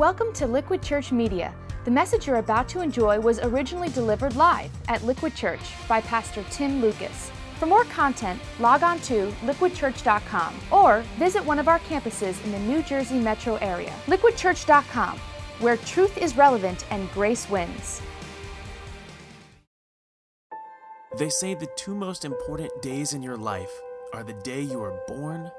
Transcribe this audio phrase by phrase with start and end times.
[0.00, 1.54] Welcome to Liquid Church Media.
[1.84, 6.42] The message you're about to enjoy was originally delivered live at Liquid Church by Pastor
[6.50, 7.30] Tim Lucas.
[7.58, 12.58] For more content, log on to liquidchurch.com or visit one of our campuses in the
[12.60, 13.92] New Jersey metro area.
[14.06, 15.18] Liquidchurch.com,
[15.58, 18.00] where truth is relevant and grace wins.
[21.18, 23.70] They say the two most important days in your life
[24.14, 25.50] are the day you are born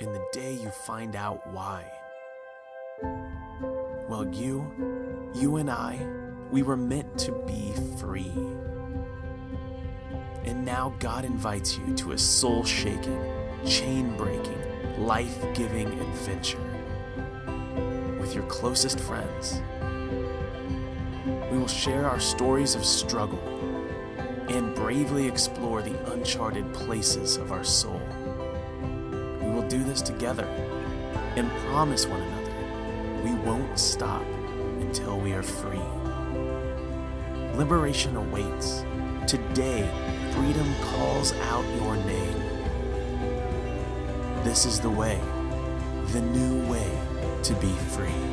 [0.00, 1.88] and the day you find out why.
[3.02, 5.98] Well, you, you and I,
[6.50, 8.32] we were meant to be free.
[10.44, 13.22] And now God invites you to a soul shaking,
[13.66, 14.58] chain breaking,
[14.98, 16.58] life giving adventure
[18.18, 19.62] with your closest friends.
[21.50, 23.42] We will share our stories of struggle
[24.48, 28.00] and bravely explore the uncharted places of our soul.
[29.42, 30.46] We will do this together
[31.36, 32.37] and promise one another
[33.24, 34.24] we won't stop
[34.80, 35.82] until we are free.
[37.54, 38.84] Liberation awaits.
[39.26, 39.88] Today,
[40.32, 42.42] freedom calls out your name.
[44.44, 45.20] This is the way,
[46.12, 46.90] the new way
[47.42, 48.27] to be free.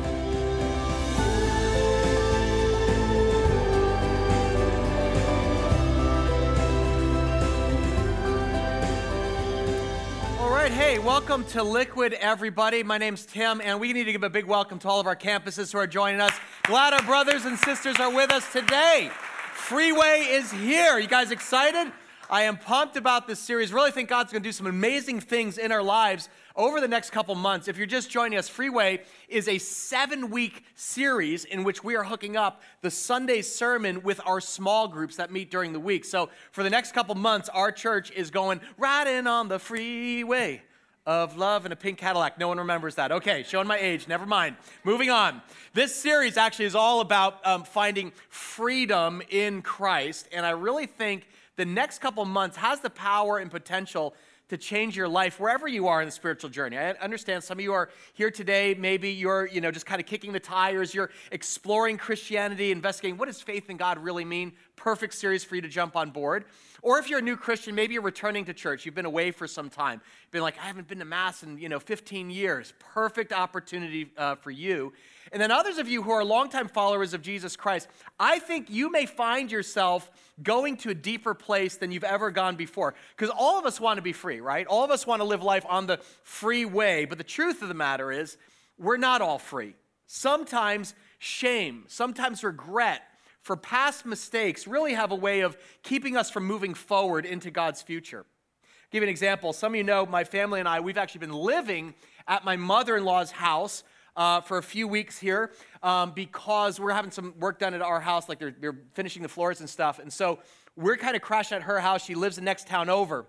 [10.76, 12.82] Hey, welcome to Liquid, everybody.
[12.82, 15.16] My name's Tim, and we need to give a big welcome to all of our
[15.16, 16.38] campuses who are joining us.
[16.64, 19.10] Glad our brothers and sisters are with us today.
[19.54, 20.98] Freeway is here.
[20.98, 21.90] You guys excited?
[22.28, 23.72] I am pumped about this series.
[23.72, 27.08] Really think God's going to do some amazing things in our lives over the next
[27.08, 27.68] couple months.
[27.68, 32.04] If you're just joining us, Freeway is a seven week series in which we are
[32.04, 36.04] hooking up the Sunday sermon with our small groups that meet during the week.
[36.04, 40.62] So for the next couple months, our church is going riding on the freeway
[41.06, 42.38] of love in a pink Cadillac.
[42.38, 43.12] No one remembers that.
[43.12, 44.08] Okay, showing my age.
[44.08, 44.56] Never mind.
[44.82, 45.40] Moving on.
[45.72, 50.28] This series actually is all about um, finding freedom in Christ.
[50.32, 54.14] And I really think the next couple months has the power and potential
[54.48, 56.78] to change your life wherever you are in the spiritual journey.
[56.78, 60.06] I understand some of you are here today, maybe you're, you know, just kind of
[60.06, 64.52] kicking the tires, you're exploring Christianity, investigating what does faith in God really mean?
[64.76, 66.44] Perfect series for you to jump on board.
[66.86, 68.86] Or if you're a new Christian, maybe you're returning to church.
[68.86, 70.00] You've been away for some time.
[70.22, 72.74] You've been like, I haven't been to Mass in, you know, 15 years.
[72.78, 74.92] Perfect opportunity uh, for you.
[75.32, 77.88] And then others of you who are longtime followers of Jesus Christ,
[78.20, 80.08] I think you may find yourself
[80.40, 82.94] going to a deeper place than you've ever gone before.
[83.16, 84.64] Because all of us want to be free, right?
[84.68, 87.04] All of us want to live life on the free way.
[87.04, 88.36] But the truth of the matter is,
[88.78, 89.74] we're not all free.
[90.06, 93.02] Sometimes shame, sometimes regret,
[93.46, 97.80] for past mistakes really have a way of keeping us from moving forward into God's
[97.80, 98.26] future.
[98.26, 99.52] I'll give you an example.
[99.52, 101.94] Some of you know my family and I, we've actually been living
[102.26, 103.84] at my mother in law's house
[104.16, 105.52] uh, for a few weeks here
[105.84, 109.28] um, because we're having some work done at our house, like they're, they're finishing the
[109.28, 110.00] floors and stuff.
[110.00, 110.40] And so
[110.74, 112.04] we're kind of crashing at her house.
[112.04, 113.26] She lives the next town over.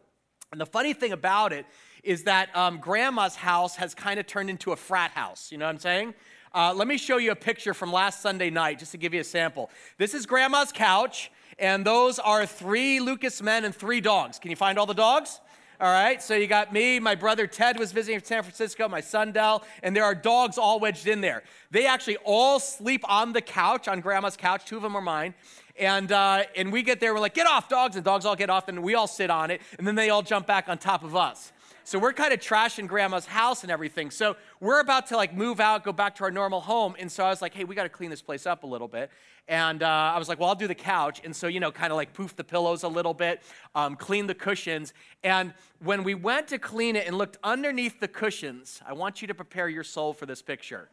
[0.52, 1.68] And the funny thing about it
[2.04, 5.52] is that um, grandma's house has kind of turned into a frat house.
[5.52, 6.16] You know what I'm saying?
[6.58, 9.20] Uh, let me show you a picture from last Sunday night just to give you
[9.20, 9.70] a sample.
[10.00, 11.30] This is grandma's couch,
[11.60, 14.40] and those are three Lucas men and three dogs.
[14.40, 15.40] Can you find all the dogs?
[15.80, 19.02] All right, so you got me, my brother Ted was visiting from San Francisco, my
[19.02, 21.44] son Dell, and there are dogs all wedged in there.
[21.70, 24.66] They actually all sleep on the couch, on grandma's couch.
[24.66, 25.36] Two of them are mine.
[25.80, 27.96] And, uh, and we get there, we're like, get off, dogs.
[27.96, 30.24] And dogs all get off, and we all sit on it, and then they all
[30.24, 31.52] jump back on top of us.
[31.88, 34.12] So we're kind of trashing grandma's house and everything.
[34.12, 36.98] So we're about to like move out, go back to our normal home.
[37.00, 38.90] And so I was like, hey, we got to clean this place up a little
[38.90, 39.10] bit.
[39.48, 41.22] And uh, I was like, well, I'll do the couch.
[41.24, 43.42] And so, you know, kind of like poof the pillows a little bit,
[43.74, 44.92] um, clean the cushions.
[45.24, 49.30] And when we went to clean it and looked underneath the cushions, I want you
[49.30, 50.90] to prepare your soul for this picture.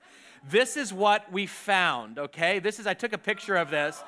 [0.49, 2.61] This is what we found, okay?
[2.61, 4.01] This is, I took a picture of this.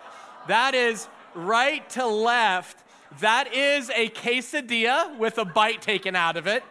[0.47, 2.84] That is right to left.
[3.18, 6.62] That is a quesadilla with a bite taken out of it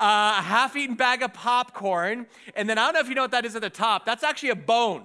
[0.00, 2.26] a half eaten bag of popcorn,
[2.56, 4.04] and then I don't know if you know what that is at the top.
[4.04, 5.04] That's actually a bone.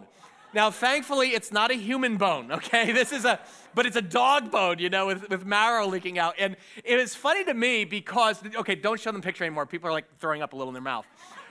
[0.54, 2.92] Now, thankfully, it's not a human bone, okay?
[2.98, 3.40] This is a,
[3.76, 6.36] but it's a dog bone, you know, with, with marrow leaking out.
[6.40, 9.66] And it was funny to me because, okay, don't show them the picture anymore.
[9.66, 11.06] People are like throwing up a little in their mouth.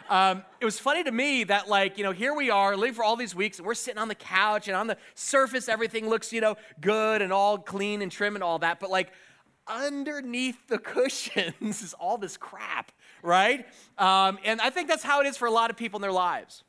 [0.08, 3.04] Um, it was funny to me that, like, you know, here we are living for
[3.04, 6.32] all these weeks, and we're sitting on the couch, and on the surface, everything looks,
[6.32, 8.78] you know, good and all clean and trim and all that.
[8.78, 9.12] But, like,
[9.66, 12.92] underneath the cushions is all this crap
[13.22, 13.66] right?
[13.98, 16.12] Um, and I think that's how it is for a lot of people in their
[16.12, 16.64] lives.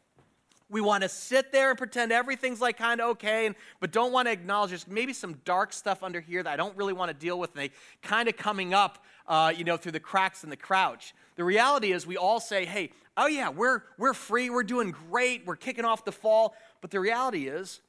[0.70, 4.12] We want to sit there and pretend everything's like kind of okay, and, but don't
[4.12, 7.10] want to acknowledge there's maybe some dark stuff under here that I don't really want
[7.10, 7.72] to deal with, and they
[8.02, 11.14] kind of coming up, uh, you know, through the cracks in the crouch.
[11.38, 15.46] The reality is, we all say, hey, oh yeah, we're, we're free, we're doing great,
[15.46, 16.54] we're kicking off the fall.
[16.82, 17.80] But the reality is,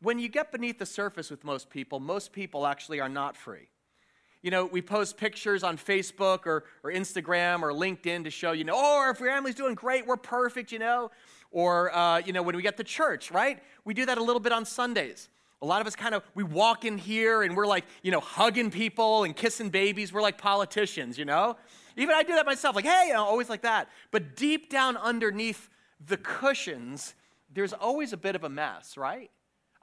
[0.00, 3.68] when you get beneath the surface with most people, most people actually are not free.
[4.42, 8.64] You know, we post pictures on Facebook or, or Instagram or LinkedIn to show, you
[8.64, 11.10] know, oh, if our family's doing great, we're perfect, you know.
[11.50, 13.60] Or, uh, you know, when we get to church, right?
[13.84, 15.28] We do that a little bit on Sundays.
[15.60, 18.20] A lot of us kind of, we walk in here and we're like, you know,
[18.20, 20.12] hugging people and kissing babies.
[20.12, 21.56] We're like politicians, you know?
[21.96, 23.88] Even I do that myself, like, hey, you know, always like that.
[24.12, 25.68] But deep down underneath
[26.06, 27.14] the cushions,
[27.52, 29.32] there's always a bit of a mess, right?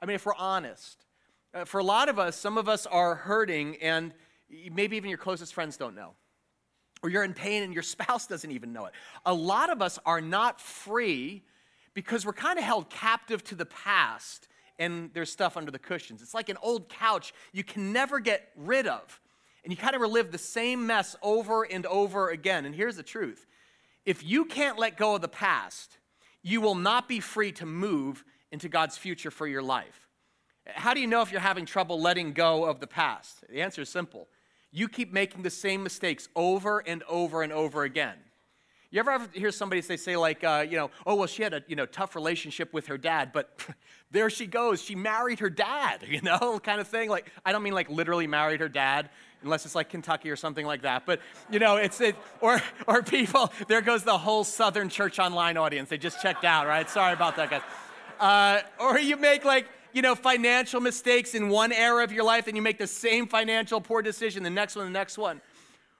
[0.00, 1.04] I mean, if we're honest.
[1.52, 4.14] Uh, for a lot of us, some of us are hurting and
[4.72, 6.12] maybe even your closest friends don't know.
[7.02, 8.92] Or you're in pain and your spouse doesn't even know it.
[9.24, 11.44] A lot of us are not free
[11.94, 14.48] because we're kind of held captive to the past
[14.78, 16.20] and there's stuff under the cushions.
[16.20, 19.20] It's like an old couch you can never get rid of.
[19.64, 22.66] And you kind of relive the same mess over and over again.
[22.66, 23.46] And here's the truth
[24.04, 25.98] if you can't let go of the past,
[26.42, 30.08] you will not be free to move into God's future for your life.
[30.66, 33.44] How do you know if you're having trouble letting go of the past?
[33.48, 34.28] The answer is simple.
[34.72, 38.16] You keep making the same mistakes over and over and over again.
[38.90, 41.62] You ever, hear somebody say, say like, uh, you know, oh, well, she had a
[41.66, 43.58] you know, tough relationship with her dad, but
[44.10, 44.80] there she goes.
[44.80, 47.10] She married her dad, you know, kind of thing.
[47.10, 49.10] Like, I don't mean like literally married her dad,
[49.42, 51.04] unless it's like Kentucky or something like that.
[51.04, 51.20] But,
[51.50, 55.88] you know, it's, it, or, or people, there goes the whole Southern Church Online audience.
[55.88, 56.88] They just checked out, right?
[56.88, 57.62] Sorry about that, guys.
[58.20, 59.66] Uh, or you make like,
[59.96, 63.26] you know, financial mistakes in one era of your life, and you make the same
[63.26, 65.40] financial poor decision, the next one, the next one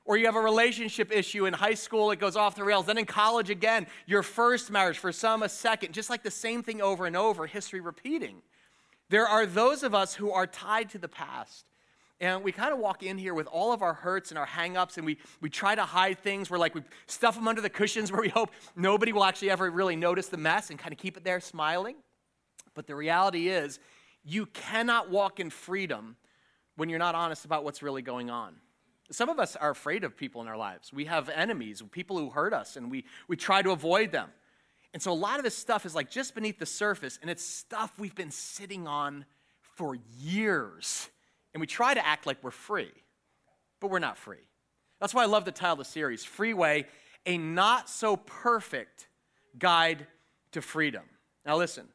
[0.06, 2.86] or you have a relationship issue in high school, it goes off the rails.
[2.86, 6.62] Then in college again, your first marriage, for some a second, just like the same
[6.62, 8.36] thing over and over, history repeating.
[9.08, 11.66] There are those of us who are tied to the past.
[12.20, 14.96] And we kind of walk in here with all of our hurts and our hangups,
[14.96, 16.50] and we, we try to hide things.
[16.50, 19.68] We're like, we stuff them under the cushions where we hope nobody will actually ever
[19.70, 21.96] really notice the mess and kind of keep it there smiling.
[22.76, 23.80] But the reality is,
[24.22, 26.16] you cannot walk in freedom
[26.76, 28.54] when you're not honest about what's really going on.
[29.10, 30.92] Some of us are afraid of people in our lives.
[30.92, 34.28] We have enemies, people who hurt us, and we, we try to avoid them.
[34.92, 37.44] And so a lot of this stuff is like just beneath the surface, and it's
[37.44, 39.24] stuff we've been sitting on
[39.60, 41.08] for years.
[41.54, 42.92] And we try to act like we're free,
[43.80, 44.48] but we're not free.
[45.00, 46.86] That's why I love the title of the series Freeway,
[47.24, 49.08] a not so perfect
[49.58, 50.06] guide
[50.52, 51.04] to freedom.
[51.44, 51.86] Now, listen,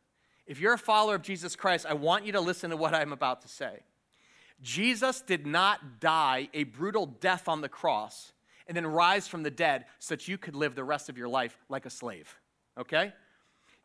[0.52, 3.14] if you're a follower of Jesus Christ, I want you to listen to what I'm
[3.14, 3.84] about to say.
[4.62, 8.34] Jesus did not die a brutal death on the cross
[8.68, 11.30] and then rise from the dead so that you could live the rest of your
[11.30, 12.36] life like a slave.
[12.78, 13.14] Okay?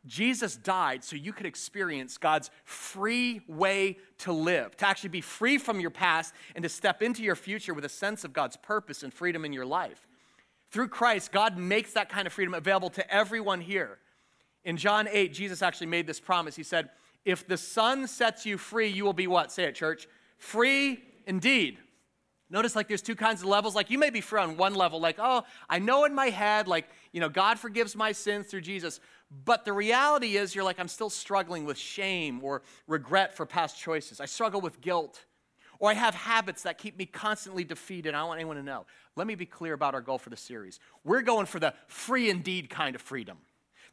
[0.07, 5.59] Jesus died so you could experience God's free way to live, to actually be free
[5.59, 9.05] from your past and to step into your future with a sense of God's purpose
[9.05, 10.09] and freedom in your life.
[10.73, 13.99] Through Christ, God makes that kind of freedom available to everyone here.
[14.67, 16.57] In John 8, Jesus actually made this promise.
[16.57, 16.91] He said,
[17.25, 19.51] If the Son sets you free, you will be what?
[19.51, 20.07] Say it, church
[20.39, 21.79] free indeed.
[22.51, 23.75] Notice like there's two kinds of levels.
[23.75, 26.69] Like you may be free on one level, like, oh, I know in my head,
[26.69, 29.01] like, you know, God forgives my sins through Jesus.
[29.45, 33.79] But the reality is, you're like, I'm still struggling with shame or regret for past
[33.79, 34.21] choices.
[34.21, 35.25] I struggle with guilt.
[35.79, 38.15] Or I have habits that keep me constantly defeated.
[38.15, 38.87] I don't want anyone to know.
[39.15, 40.81] Let me be clear about our goal for the series.
[41.05, 43.39] We're going for the free indeed kind of freedom,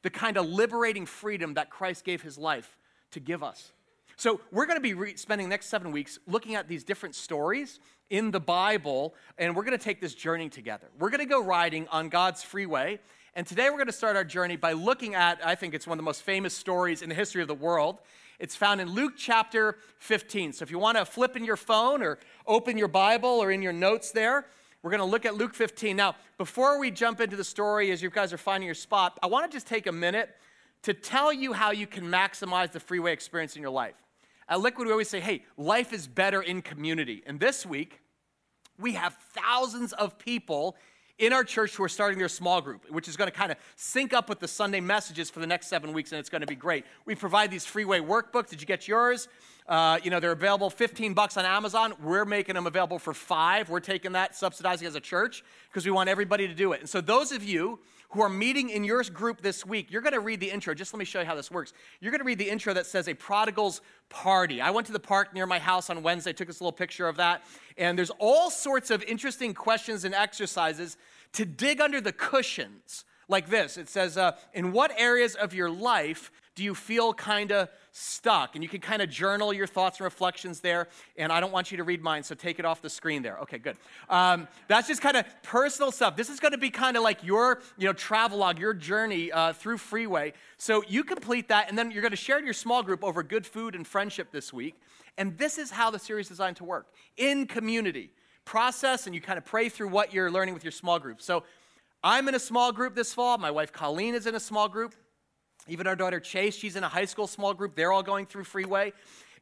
[0.04, 2.78] the kind of liberating freedom that Christ gave his life
[3.12, 3.72] to give us.
[4.16, 7.16] So, we're going to be re- spending the next seven weeks looking at these different
[7.16, 7.80] stories
[8.12, 10.88] in the Bible, and we're going to take this journey together.
[11.00, 13.00] We're going to go riding on God's freeway.
[13.36, 15.98] And today we're going to start our journey by looking at, I think it's one
[15.98, 18.00] of the most famous stories in the history of the world.
[18.38, 20.54] It's found in Luke chapter 15.
[20.54, 23.64] So if you want to flip in your phone or open your Bible or in
[23.64, 24.46] your notes there,
[24.84, 25.96] we're going to look at Luke 15.
[25.96, 29.28] Now, before we jump into the story, as you guys are finding your spot, I
[29.28, 30.30] want to just take a minute
[30.84, 33.96] to tell you how you can maximize the freeway experience in your life.
[34.50, 37.24] At Liquid, we always say, hey, life is better in community.
[37.26, 38.02] And this week,
[38.78, 40.76] we have thousands of people
[41.18, 43.58] in our church who are starting their small group, which is going to kind of
[43.78, 46.48] sync up with the Sunday messages for the next seven weeks, and it's going to
[46.48, 46.86] be great.
[47.06, 48.50] We provide these freeway workbooks.
[48.50, 49.30] Did you get yours?
[49.68, 51.94] Uh, you know, they're available 15 bucks on Amazon.
[52.02, 53.70] We're making them available for five.
[53.70, 56.82] We're taking that, subsidizing as a church, because we want everybody to do it.
[56.82, 57.80] And so, those of you
[58.10, 60.74] who are meeting in your group this week, you're going to read the intro.
[60.74, 61.74] Just let me show you how this works.
[62.00, 64.62] You're going to read the intro that says a prodigal's party.
[64.62, 67.16] I went to the park near my house on Wednesday, took this little picture of
[67.18, 67.44] that,
[67.78, 70.98] and there's all sorts of interesting questions and exercises
[71.34, 75.70] to dig under the cushions like this it says, uh, In what areas of your
[75.70, 78.56] life do you feel kind of stuck?
[78.56, 80.88] And you can kind of journal your thoughts and reflections there.
[81.18, 83.40] And I don't want you to read mine, so take it off the screen there.
[83.40, 83.76] Okay, good.
[84.10, 86.16] Um, that's just kind of personal stuff.
[86.16, 89.54] This is going to be kind of like your you know, travelogue, your journey uh,
[89.54, 90.34] through Freeway.
[90.58, 93.46] So you complete that, and then you're going to share your small group over good
[93.46, 94.76] food and friendship this week.
[95.18, 98.12] And this is how the series is designed to work in community.
[98.46, 101.22] Process, and you kind of pray through what you're learning with your small group.
[101.22, 101.44] So
[102.04, 103.38] I'm in a small group this fall.
[103.38, 104.94] My wife Colleen is in a small group.
[105.68, 107.76] Even our daughter Chase, she's in a high school small group.
[107.76, 108.94] They're all going through Freeway.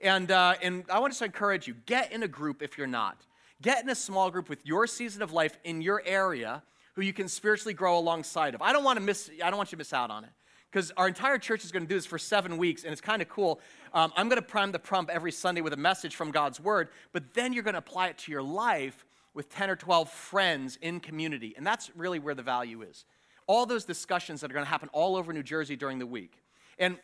[0.02, 3.26] And, uh, and I want to encourage you get in a group if you're not.
[3.62, 6.64] Get in a small group with your season of life in your area
[6.96, 8.62] who you can spiritually grow alongside of.
[8.62, 10.32] I don't want to miss, I don't want you to miss out on it
[10.72, 13.22] because our entire church is going to do this for seven weeks, and it's kind
[13.22, 13.60] of cool.
[13.94, 16.90] Um, I'm going to prime the pump every Sunday with a message from God's Word,
[17.12, 20.78] but then you're going to apply it to your life with 10 or 12 friends
[20.82, 23.06] in community, and that's really where the value is
[23.52, 26.42] all those discussions that are going to happen all over New Jersey during the week.
[26.80, 26.98] And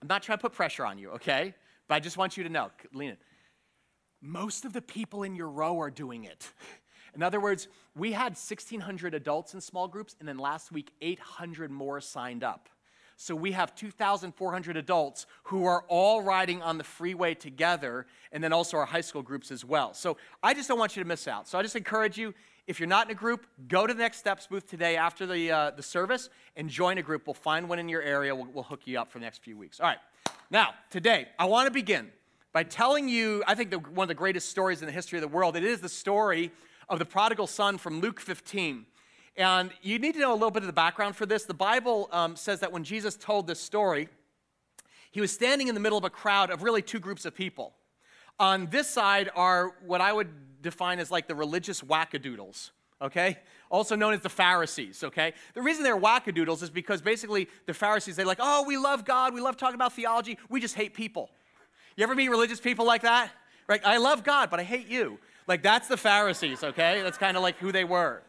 [0.00, 1.54] I'm not trying to put pressure on you, okay?
[1.86, 3.16] But I just want you to know, lean in.
[4.22, 6.50] Most of the people in your row are doing it.
[7.14, 11.70] In other words, we had 1,600 adults in small groups, and then last week, 800
[11.70, 12.70] more signed up.
[13.18, 18.54] So we have 2,400 adults who are all riding on the freeway together, and then
[18.54, 19.92] also our high school groups as well.
[19.92, 21.48] So I just don't want you to miss out.
[21.48, 22.32] So I just encourage you
[22.66, 25.50] if you're not in a group, go to the Next Steps booth today after the,
[25.50, 27.26] uh, the service and join a group.
[27.26, 28.34] We'll find one in your area.
[28.34, 29.80] We'll, we'll hook you up for the next few weeks.
[29.80, 29.98] All right.
[30.50, 32.10] Now, today, I want to begin
[32.52, 35.22] by telling you, I think, the, one of the greatest stories in the history of
[35.22, 35.56] the world.
[35.56, 36.52] It is the story
[36.88, 38.86] of the prodigal son from Luke 15.
[39.36, 41.44] And you need to know a little bit of the background for this.
[41.44, 44.08] The Bible um, says that when Jesus told this story,
[45.10, 47.74] he was standing in the middle of a crowd of really two groups of people.
[48.38, 50.28] On this side are what I would
[50.62, 53.38] define as like the religious wackadoodles, okay?
[53.70, 55.34] Also known as the Pharisees, okay?
[55.54, 59.34] The reason they're wackadoodles is because basically the Pharisees, they're like, oh, we love God,
[59.34, 61.30] we love talking about theology, we just hate people.
[61.96, 63.30] You ever meet religious people like that?
[63.68, 63.80] Right?
[63.84, 65.18] I love God, but I hate you.
[65.46, 67.02] Like that's the Pharisees, okay?
[67.02, 68.22] That's kind of like who they were.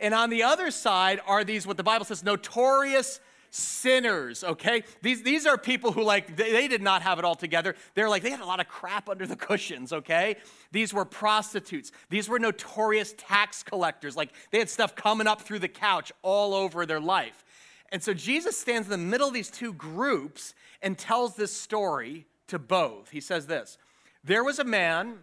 [0.00, 3.20] And on the other side are these, what the Bible says, notorious
[3.54, 4.82] sinners, okay?
[5.02, 7.76] These, these are people who, like, they, they, did not have it all together.
[7.94, 10.36] They're like, they had a lot of crap under the cushions, okay?
[10.72, 11.92] These were prostitutes.
[12.08, 14.16] These were notorious tax collectors.
[14.16, 17.44] Like, they had stuff coming up through the couch all over their life.
[17.90, 22.24] And so Jesus stands in the middle of these two groups and tells this story
[22.46, 23.10] to both.
[23.10, 23.76] He says this
[24.24, 25.18] There was a man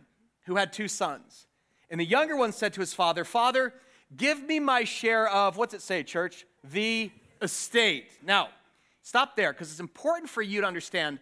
[0.46, 1.48] who had two sons.
[1.90, 3.74] And the younger one said to his father, Father,
[4.16, 6.46] give me my share of, what's it say, church?
[6.64, 7.10] The
[7.42, 8.12] estate.
[8.24, 8.50] Now,
[9.02, 11.20] stop there because it's important for you to understand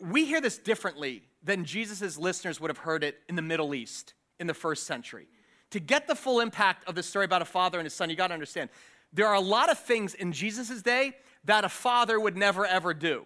[0.00, 4.14] we hear this differently than Jesus' listeners would have heard it in the Middle East
[4.40, 5.26] in the first century.
[5.70, 8.16] To get the full impact of the story about a father and his son, you
[8.16, 8.70] got to understand
[9.12, 11.12] there are a lot of things in Jesus' day
[11.44, 13.24] that a father would never ever do.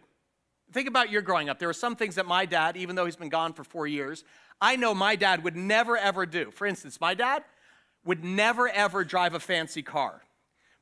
[0.72, 1.58] Think about your growing up.
[1.58, 4.24] There are some things that my dad, even though he's been gone for four years,
[4.60, 6.50] I know my dad would never ever do.
[6.50, 7.44] For instance, my dad
[8.04, 10.22] would never ever drive a fancy car.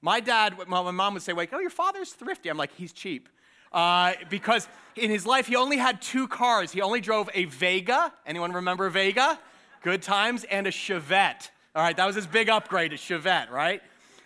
[0.03, 2.49] My dad, my mom would say, like, oh, your father's thrifty.
[2.49, 3.29] I'm like, he's cheap.
[3.73, 6.73] Uh, because in his life, he only had two cars.
[6.73, 8.13] He only drove a Vega.
[8.25, 9.39] Anyone remember Vega?
[9.83, 10.45] Good times.
[10.45, 11.51] And a Chevette.
[11.75, 13.83] All right, that was his big upgrade, a Chevette, right?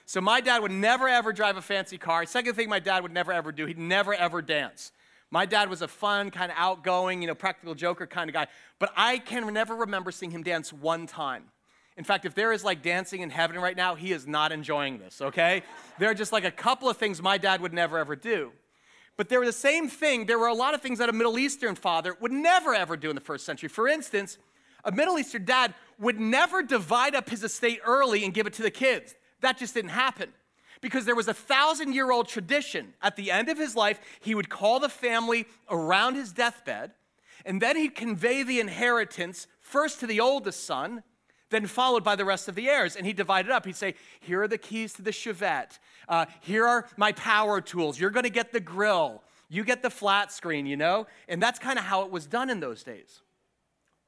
[0.06, 2.24] So my dad would never ever drive a fancy car.
[2.26, 4.92] Second thing my dad would never ever do, he'd never ever dance.
[5.30, 8.48] My dad was a fun, kind of outgoing, you know, practical joker kind of guy.
[8.78, 11.44] But I can never remember seeing him dance one time.
[11.96, 14.98] In fact, if there is like dancing in heaven right now, he is not enjoying
[14.98, 15.62] this, okay?
[15.98, 18.52] there are just like a couple of things my dad would never ever do.
[19.16, 21.38] But there were the same thing, there were a lot of things that a Middle
[21.38, 23.68] Eastern father would never ever do in the first century.
[23.68, 24.38] For instance,
[24.84, 28.62] a Middle Eastern dad would never divide up his estate early and give it to
[28.62, 29.14] the kids.
[29.40, 30.30] That just didn't happen.
[30.80, 32.94] Because there was a thousand year old tradition.
[33.02, 36.92] At the end of his life, he would call the family around his deathbed,
[37.44, 41.02] and then he'd convey the inheritance first to the oldest son,
[41.50, 42.96] then followed by the rest of the heirs.
[42.96, 43.66] And he divided up.
[43.66, 45.78] He'd say, Here are the keys to the Chevette.
[46.08, 48.00] Uh, here are my power tools.
[48.00, 49.22] You're going to get the grill.
[49.48, 51.06] You get the flat screen, you know?
[51.28, 53.20] And that's kind of how it was done in those days.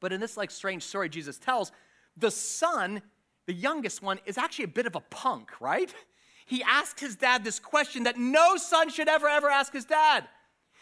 [0.01, 1.73] But in this like strange story Jesus tells,
[2.17, 3.03] the son,
[3.47, 5.93] the youngest one, is actually a bit of a punk, right?
[6.47, 10.25] He asked his dad this question that no son should ever, ever ask his dad.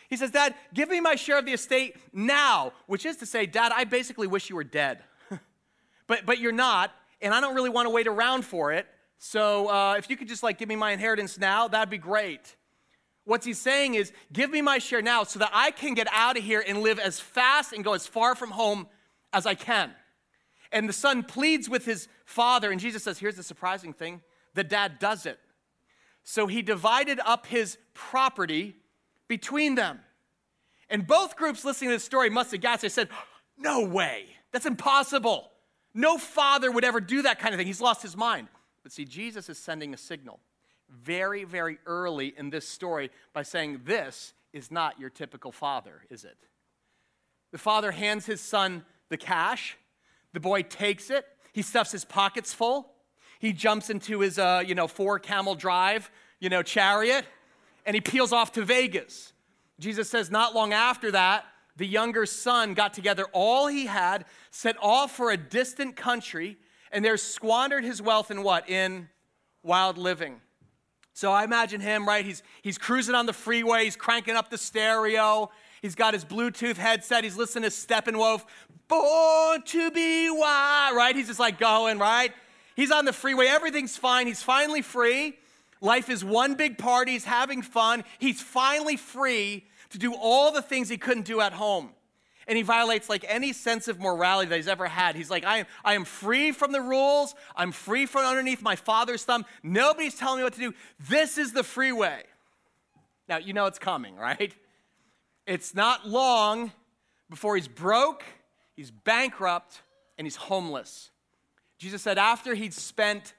[0.09, 3.47] He says, Dad, give me my share of the estate now, which is to say,
[3.47, 5.05] Dad, I basically wish you were dead
[6.11, 6.91] but, but you're not,
[7.23, 8.85] and I don't really want to wait around for it.
[9.19, 12.57] So uh, if you could just like give me my inheritance now, that'd be great.
[13.27, 16.37] What he's saying is, give me my share now so that I can get out
[16.37, 18.89] of here and live as fast and go as far from home
[19.33, 19.93] as I can.
[20.73, 24.21] And the son pleads with his father, and Jesus says, Here's the surprising thing
[24.55, 25.39] the dad does it.
[26.25, 28.75] So he divided up his property
[29.29, 30.01] between them.
[30.89, 32.83] And both groups listening to this story must have gasped.
[32.83, 33.11] They said,
[33.57, 34.25] No way.
[34.51, 35.51] That's impossible.
[35.95, 37.67] No father would ever do that kind of thing.
[37.67, 38.49] He's lost his mind.
[38.83, 40.41] But see, Jesus is sending a signal
[40.89, 46.25] very, very early in this story by saying, This is not your typical father, is
[46.25, 46.37] it?
[47.53, 49.77] The father hands his son the cash.
[50.33, 51.27] The boy takes it.
[51.53, 52.93] He stuffs his pockets full.
[53.41, 57.25] He jumps into his, uh, you know, four camel drive, you know, chariot,
[57.85, 59.33] and he peels off to Vegas.
[59.81, 61.45] Jesus says, not long after that,
[61.77, 66.57] the younger son got together all he had, set off for a distant country,
[66.93, 68.69] and there squandered his wealth in what?
[68.69, 69.09] In
[69.63, 70.41] wild living.
[71.13, 72.25] So I imagine him, right?
[72.25, 75.51] He's, he's cruising on the freeway, he's cranking up the stereo,
[75.83, 78.45] he's got his Bluetooth headset, he's listening to Steppenwolf,
[78.89, 81.15] born to be wild, right?
[81.15, 82.33] He's just like going, right?
[82.77, 85.37] He's on the freeway, everything's fine, he's finally free.
[85.83, 90.63] Life is one big party, he's having fun, he's finally free to do all the
[90.63, 91.91] things he couldn't do at home.
[92.47, 95.15] And he violates like any sense of morality that he's ever had.
[95.15, 97.35] He's like, I am, I am free from the rules.
[97.55, 99.45] I'm free from underneath my father's thumb.
[99.63, 100.75] Nobody's telling me what to do.
[101.09, 102.25] This is the freeway.
[103.29, 104.53] Now, you know it's coming, right?
[105.47, 106.73] It's not long
[107.29, 108.25] before he's broke,
[108.75, 109.83] he's bankrupt,
[110.19, 111.11] and he's homeless.
[111.79, 113.35] Jesus said after he'd spent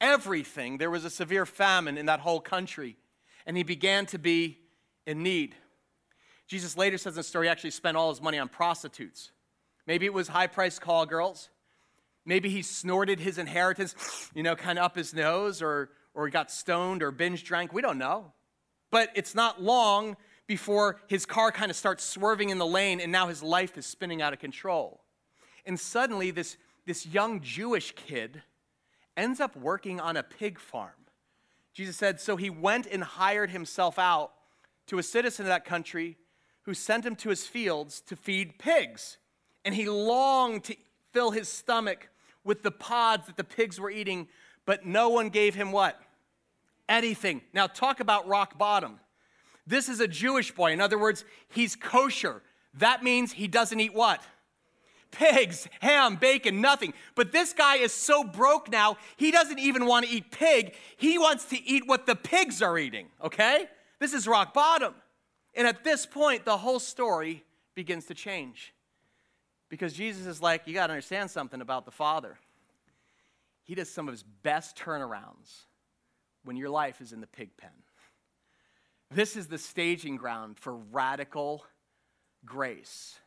[0.00, 2.96] everything, there was a severe famine in that whole country,
[3.44, 4.58] and he began to be
[5.06, 5.56] in need.
[6.52, 9.32] Jesus later says in the story he actually spent all his money on prostitutes.
[9.86, 11.48] Maybe it was high priced call girls.
[12.26, 13.94] Maybe he snorted his inheritance,
[14.34, 17.72] you know, kind of up his nose, or, or he got stoned or binge drank.
[17.72, 18.34] We don't know.
[18.90, 23.10] But it's not long before his car kind of starts swerving in the lane, and
[23.10, 25.00] now his life is spinning out of control.
[25.64, 28.42] And suddenly, this, this young Jewish kid
[29.16, 31.06] ends up working on a pig farm.
[31.72, 34.32] Jesus said, So he went and hired himself out
[34.88, 36.18] to a citizen of that country
[36.62, 39.18] who sent him to his fields to feed pigs.
[39.64, 40.76] And he longed to
[41.12, 42.08] fill his stomach
[42.44, 44.28] with the pods that the pigs were eating,
[44.66, 46.00] but no one gave him what?
[46.88, 47.42] Anything.
[47.52, 48.98] Now, talk about rock bottom.
[49.66, 50.72] This is a Jewish boy.
[50.72, 52.42] In other words, he's kosher.
[52.74, 54.22] That means he doesn't eat what?
[55.10, 56.94] Pigs, ham, bacon, nothing.
[57.14, 60.74] But this guy is so broke now, he doesn't even want to eat pig.
[60.96, 63.66] He wants to eat what the pigs are eating, okay?
[64.00, 64.94] This is rock bottom.
[65.54, 68.72] And at this point, the whole story begins to change.
[69.68, 72.38] Because Jesus is like, you got to understand something about the Father.
[73.64, 75.64] He does some of his best turnarounds
[76.44, 77.70] when your life is in the pig pen.
[79.10, 81.64] This is the staging ground for radical
[82.44, 83.18] grace.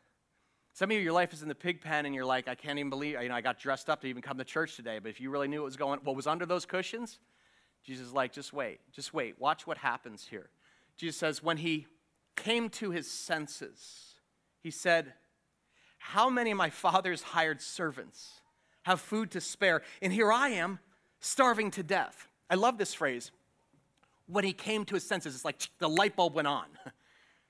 [0.74, 2.78] Some of you, your life is in the pig pen, and you're like, I can't
[2.78, 5.00] even believe, you know, I got dressed up to even come to church today.
[5.00, 7.20] But if you really knew what was going, what was under those cushions,
[7.84, 10.50] Jesus is like, just wait, just wait, watch what happens here.
[10.98, 11.88] Jesus says, when he
[12.36, 14.16] came to his senses,
[14.62, 15.14] he said,
[15.98, 18.42] How many of my father's hired servants
[18.84, 19.82] have food to spare?
[20.02, 20.80] And here I am,
[21.20, 22.28] starving to death.
[22.50, 23.32] I love this phrase.
[24.28, 26.66] When he came to his senses, it's like the light bulb went on.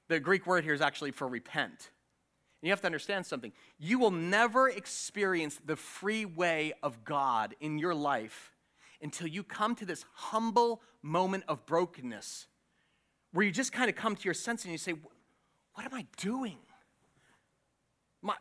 [0.08, 1.90] The Greek word here is actually for repent.
[2.62, 3.52] And you have to understand something.
[3.80, 8.54] You will never experience the free way of God in your life
[9.02, 12.48] until you come to this humble moment of brokenness
[13.36, 14.94] where you just kind of come to your senses and you say,
[15.74, 16.58] What am I doing?
[18.22, 18.36] My,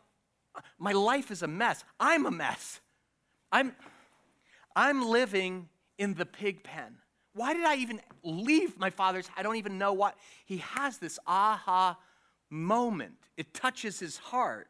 [0.79, 1.83] my life is a mess.
[1.99, 2.79] I'm a mess.
[3.51, 3.75] I'm,
[4.73, 6.95] I'm living in the pig pen.
[7.33, 9.29] Why did I even leave my father's?
[9.35, 10.15] I don't even know what.
[10.45, 11.99] He has this aha
[12.49, 13.15] moment.
[13.35, 14.69] It touches his heart.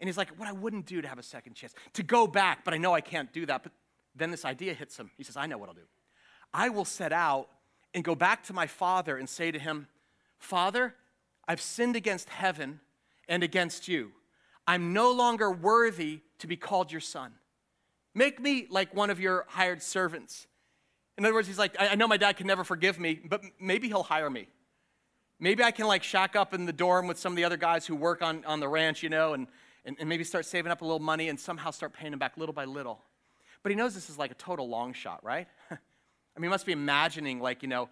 [0.00, 2.62] And he's like, What I wouldn't do to have a second chance, to go back,
[2.62, 3.62] but I know I can't do that.
[3.62, 3.72] But
[4.14, 5.10] then this idea hits him.
[5.16, 5.88] He says, I know what I'll do.
[6.52, 7.48] I will set out
[7.94, 9.88] and go back to my father and say to him,
[10.38, 10.94] Father,
[11.48, 12.80] I've sinned against heaven
[13.28, 14.12] and against you.
[14.66, 17.32] I'm no longer worthy to be called your son.
[18.14, 20.46] Make me like one of your hired servants.
[21.18, 23.88] In other words, he's like, I know my dad can never forgive me, but maybe
[23.88, 24.48] he'll hire me.
[25.38, 27.86] Maybe I can like shack up in the dorm with some of the other guys
[27.86, 29.46] who work on, on the ranch, you know, and,
[29.84, 32.36] and, and maybe start saving up a little money and somehow start paying him back
[32.36, 33.02] little by little.
[33.62, 35.48] But he knows this is like a total long shot, right?
[36.36, 37.88] I mean, he must be imagining, like, you know,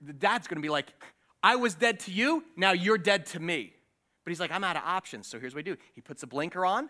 [0.00, 0.92] the dad's going to be like,
[1.42, 3.72] I was dead to you, now you're dead to me.
[4.24, 5.76] But he's like, I'm out of options, so here's what I do.
[5.94, 6.88] He puts a blinker on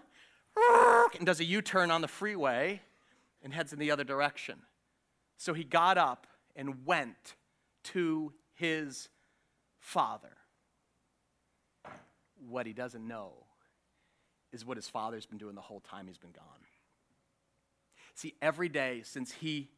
[1.17, 2.81] and does a U turn on the freeway
[3.43, 4.59] and heads in the other direction.
[5.37, 7.37] So he got up and went
[7.85, 9.09] to his
[9.79, 10.37] father.
[12.49, 13.33] What he doesn't know
[14.53, 16.45] is what his father's been doing the whole time he's been gone.
[18.15, 19.69] See, every day since he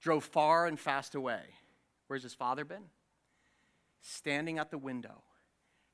[0.00, 1.42] drove far and fast away.
[2.06, 2.84] Where's his father been?
[4.00, 5.22] Standing at the window,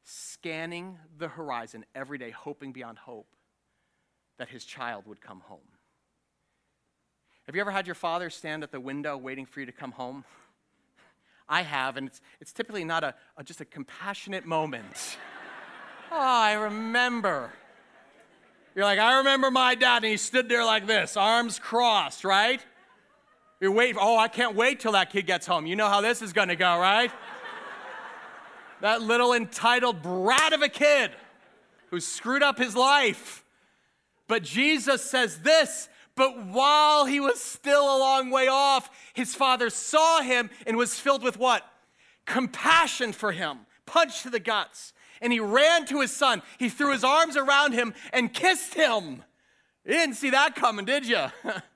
[0.02, 3.34] scanning the horizon every day, hoping beyond hope
[4.38, 5.60] that his child would come home.
[7.46, 9.92] Have you ever had your father stand at the window waiting for you to come
[9.92, 10.24] home?
[11.48, 15.16] I have, and it's, it's typically not a, a just a compassionate moment.
[16.10, 17.52] oh, I remember.
[18.74, 22.64] You're like, I remember my dad, and he stood there like this, arms crossed, right?
[23.64, 25.64] You're waiting, oh, I can't wait till that kid gets home.
[25.64, 27.11] You know how this is gonna go, right?
[28.83, 31.12] that little entitled brat of a kid
[31.87, 33.42] who screwed up his life.
[34.29, 39.70] But Jesus says this but while he was still a long way off, his father
[39.70, 41.66] saw him and was filled with what?
[42.27, 44.92] Compassion for him, punched to the guts.
[45.22, 46.42] And he ran to his son.
[46.59, 49.24] He threw his arms around him and kissed him.
[49.87, 51.29] You didn't see that coming, did you?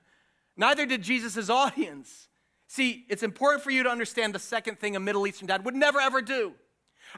[0.59, 2.27] Neither did Jesus' audience.
[2.67, 5.73] See, it's important for you to understand the second thing a Middle Eastern dad would
[5.73, 6.51] never ever do.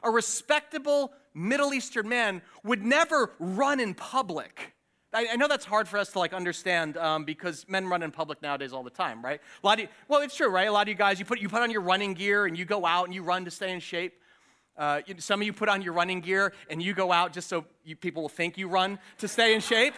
[0.04, 4.74] A respectable Middle Eastern man would never run in public.
[5.12, 8.12] I, I know that's hard for us to like understand um, because men run in
[8.12, 9.40] public nowadays all the time, right?
[9.62, 10.68] A lot of you, well, it's true, right?
[10.68, 12.64] A lot of you guys, you put you put on your running gear and you
[12.64, 14.14] go out and you run to stay in shape.
[14.78, 17.48] Uh, you, some of you put on your running gear and you go out just
[17.48, 19.94] so you, people will think you run to stay in shape.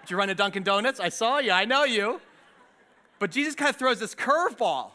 [0.00, 0.98] Did you run to Dunkin' Donuts?
[0.98, 1.52] I saw you.
[1.52, 2.22] I know you.
[3.18, 4.90] But Jesus kind of throws this curveball.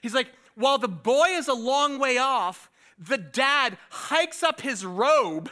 [0.00, 4.84] He's like, while the boy is a long way off, the dad hikes up his
[4.84, 5.50] robe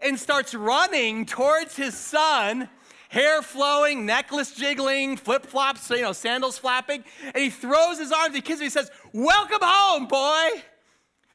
[0.00, 2.68] and starts running towards his son
[3.14, 7.04] hair flowing, necklace jiggling, flip flops, you know, sandals flapping.
[7.26, 10.62] And he throws his arms, he kisses me, he says, Welcome home, boy.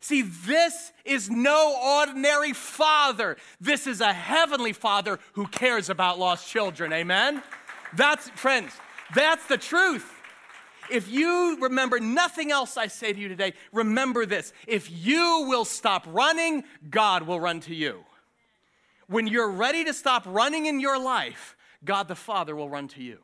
[0.01, 3.37] See, this is no ordinary father.
[3.59, 6.93] This is a heavenly father who cares about lost children.
[6.93, 7.43] Amen?
[7.93, 8.71] That's, friends,
[9.13, 10.09] that's the truth.
[10.91, 14.53] If you remember nothing else I say to you today, remember this.
[14.67, 18.03] If you will stop running, God will run to you.
[19.07, 23.03] When you're ready to stop running in your life, God the Father will run to
[23.03, 23.19] you.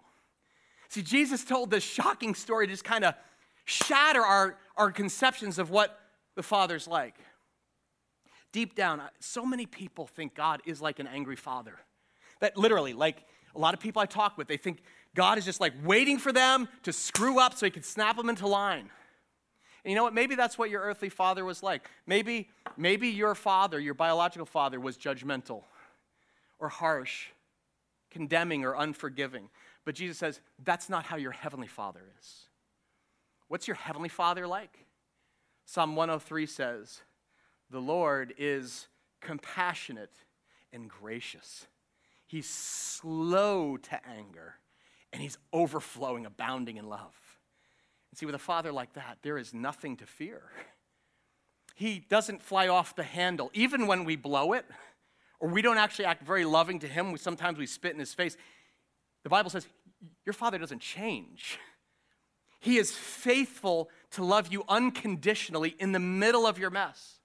[0.90, 3.16] See, Jesus told this shocking story to just kind of
[3.66, 6.00] shatter our, our conceptions of what
[6.36, 7.16] the Father's like.
[8.52, 11.76] Deep down, so many people think God is like an angry father.
[12.40, 14.82] That literally, like a lot of people I talk with, they think
[15.16, 18.30] God is just like waiting for them to screw up so he can snap them
[18.30, 18.90] into line.
[19.84, 20.14] And you know what?
[20.14, 21.88] Maybe that's what your earthly father was like.
[22.08, 25.64] Maybe, maybe your father, your biological father, was judgmental
[26.60, 27.28] or harsh
[28.10, 29.50] condemning or unforgiving.
[29.84, 32.46] But Jesus says, that's not how your heavenly Father is.
[33.48, 34.86] What's your heavenly Father like?
[35.66, 37.02] Psalm 103 says,
[37.70, 38.88] The Lord is
[39.22, 40.14] compassionate
[40.72, 41.68] and gracious.
[42.36, 44.56] He's slow to anger,
[45.14, 47.16] and he's overflowing, abounding in love.
[48.12, 50.42] And see, with a father like that, there is nothing to fear.
[51.76, 54.66] He doesn't fly off the handle, even when we blow it
[55.40, 58.36] or we don't actually act very loving to him, sometimes we spit in his face.
[59.24, 59.66] The Bible says,
[60.26, 61.58] Your father doesn't change.
[62.60, 67.22] He is faithful to love you unconditionally in the middle of your mess.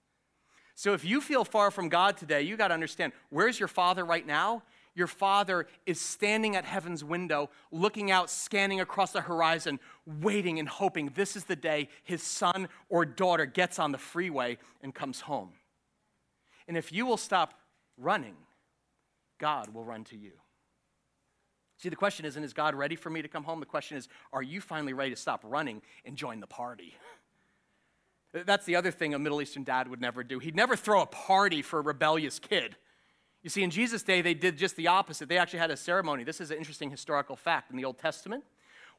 [0.76, 4.04] So if you feel far from God today, you got to understand where's your father
[4.04, 4.62] right now?
[4.94, 10.68] Your father is standing at heaven's window, looking out, scanning across the horizon, waiting and
[10.68, 15.20] hoping this is the day his son or daughter gets on the freeway and comes
[15.20, 15.50] home.
[16.66, 17.54] And if you will stop
[17.96, 18.36] running,
[19.38, 20.32] God will run to you.
[21.78, 23.58] See, the question isn't, is God ready for me to come home?
[23.58, 26.94] The question is, are you finally ready to stop running and join the party?
[28.32, 30.38] That's the other thing a Middle Eastern dad would never do.
[30.38, 32.76] He'd never throw a party for a rebellious kid.
[33.42, 35.28] You see, in Jesus' day, they did just the opposite.
[35.28, 36.24] They actually had a ceremony.
[36.24, 38.44] This is an interesting historical fact in the Old Testament.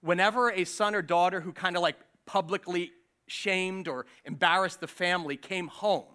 [0.01, 2.91] Whenever a son or daughter who kind of like publicly
[3.27, 6.05] shamed or embarrassed the family came home,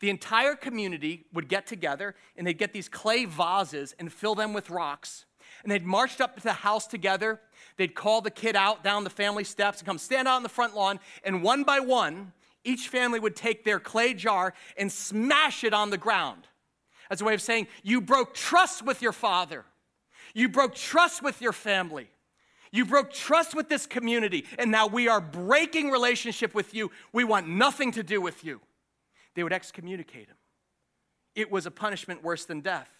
[0.00, 4.52] the entire community would get together and they'd get these clay vases and fill them
[4.52, 5.24] with rocks.
[5.62, 7.40] And they'd marched up to the house together.
[7.78, 10.48] They'd call the kid out down the family steps and come stand out on the
[10.50, 11.00] front lawn.
[11.24, 12.32] And one by one,
[12.62, 16.46] each family would take their clay jar and smash it on the ground
[17.10, 19.64] as a way of saying, You broke trust with your father.
[20.34, 22.10] You broke trust with your family.
[22.70, 26.90] You broke trust with this community, and now we are breaking relationship with you.
[27.12, 28.60] We want nothing to do with you
[29.38, 30.36] they would excommunicate him.
[31.36, 32.90] It was a punishment worse than death.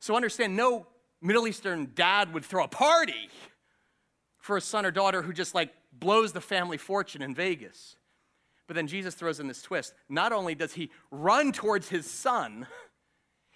[0.00, 0.88] So understand, no
[1.22, 3.30] Middle Eastern dad would throw a party
[4.38, 7.94] for a son or daughter who just like blows the family fortune in Vegas.
[8.66, 9.94] But then Jesus throws in this twist.
[10.08, 12.66] Not only does he run towards his son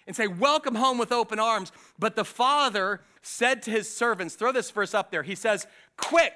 [0.07, 4.51] and say, Welcome home with open arms, but the father said to his servants, throw
[4.51, 5.23] this verse up there.
[5.23, 6.33] He says, Quick,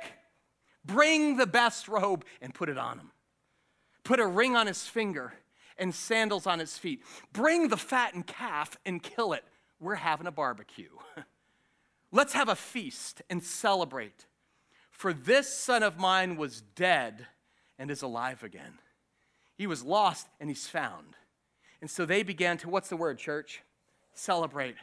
[0.85, 3.11] Bring the best robe and put it on him.
[4.03, 5.33] Put a ring on his finger
[5.77, 7.01] and sandals on his feet.
[7.33, 9.43] Bring the fattened calf and kill it.
[9.79, 10.89] We're having a barbecue.
[12.11, 14.27] Let's have a feast and celebrate.
[14.91, 17.25] For this son of mine was dead
[17.77, 18.79] and is alive again.
[19.57, 21.15] He was lost and he's found.
[21.81, 23.61] And so they began to, what's the word, church?
[24.13, 24.75] Celebrate.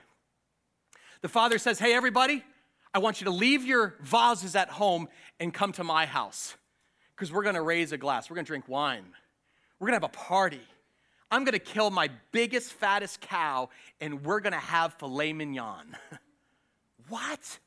[1.23, 2.45] The father says, Hey, everybody,
[2.95, 5.09] I want you to leave your vases at home
[5.41, 6.55] and come to my house
[7.15, 8.29] because we're going to raise a glass.
[8.29, 9.05] We're going to drink wine.
[9.79, 10.61] We're going to have a party.
[11.31, 15.97] I'm going to kill my biggest, fattest cow and we're going to have filet mignon.
[17.09, 17.59] what?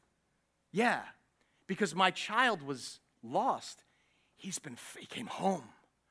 [0.72, 1.02] Yeah,
[1.66, 3.84] because my child was lost.
[4.36, 5.64] He's been, he came home.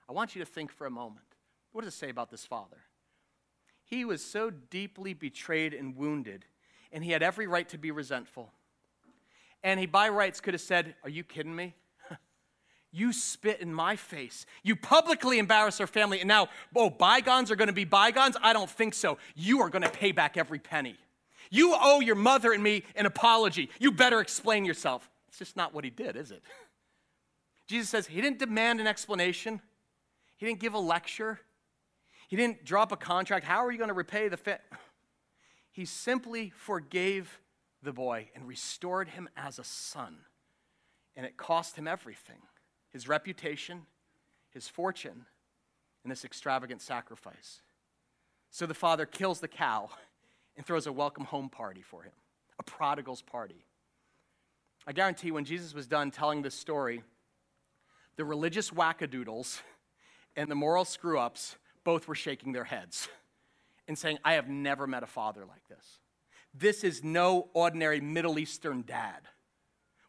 [0.09, 1.27] I want you to think for a moment.
[1.73, 2.79] What does it say about this father?
[3.85, 6.45] He was so deeply betrayed and wounded,
[6.93, 8.51] and he had every right to be resentful.
[9.63, 11.75] And he, by rights, could have said, Are you kidding me?
[12.93, 14.47] you spit in my face.
[14.63, 18.37] You publicly embarrass our family, and now, oh, bygones are to be bygones?
[18.43, 19.19] I don't think so.
[19.35, 20.97] You are to pay back every penny.
[21.51, 23.71] You owe your mother and me an apology.
[23.79, 25.09] You better explain yourself.
[25.29, 26.43] It's just not what he did, is it?
[27.67, 29.61] Jesus says he didn't demand an explanation,
[30.37, 31.41] he didn't give a lecture,
[32.29, 33.45] he didn't drop a contract.
[33.45, 34.61] How are you going to repay the fit?
[35.71, 37.41] He simply forgave
[37.83, 40.19] the boy and restored him as a son.
[41.17, 42.39] And it cost him everything
[42.91, 43.83] his reputation,
[44.51, 45.27] his fortune,
[46.05, 47.61] and this extravagant sacrifice.
[48.51, 49.91] So the father kills the cow
[50.57, 52.13] and throws a welcome home party for him,
[52.61, 53.65] a prodigal's party.
[54.87, 57.03] I guarantee when Jesus was done telling this story,
[58.15, 59.61] the religious wackadoodles
[60.37, 63.09] and the moral screw ups both were shaking their heads
[63.89, 65.99] and saying, I have never met a father like this.
[66.53, 69.21] This is no ordinary Middle Eastern dad.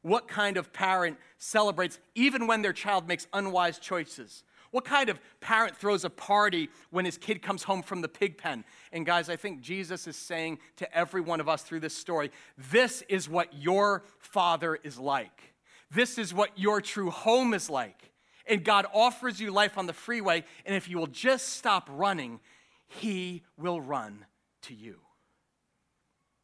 [0.01, 4.43] What kind of parent celebrates even when their child makes unwise choices?
[4.69, 8.37] What kind of parent throws a party when his kid comes home from the pig
[8.37, 8.65] pen?
[8.91, 12.31] And guys, I think Jesus is saying to every one of us through this story
[12.57, 15.53] this is what your father is like.
[15.91, 18.11] This is what your true home is like.
[18.47, 22.39] And God offers you life on the freeway, and if you will just stop running,
[22.87, 24.25] He will run
[24.63, 24.99] to you.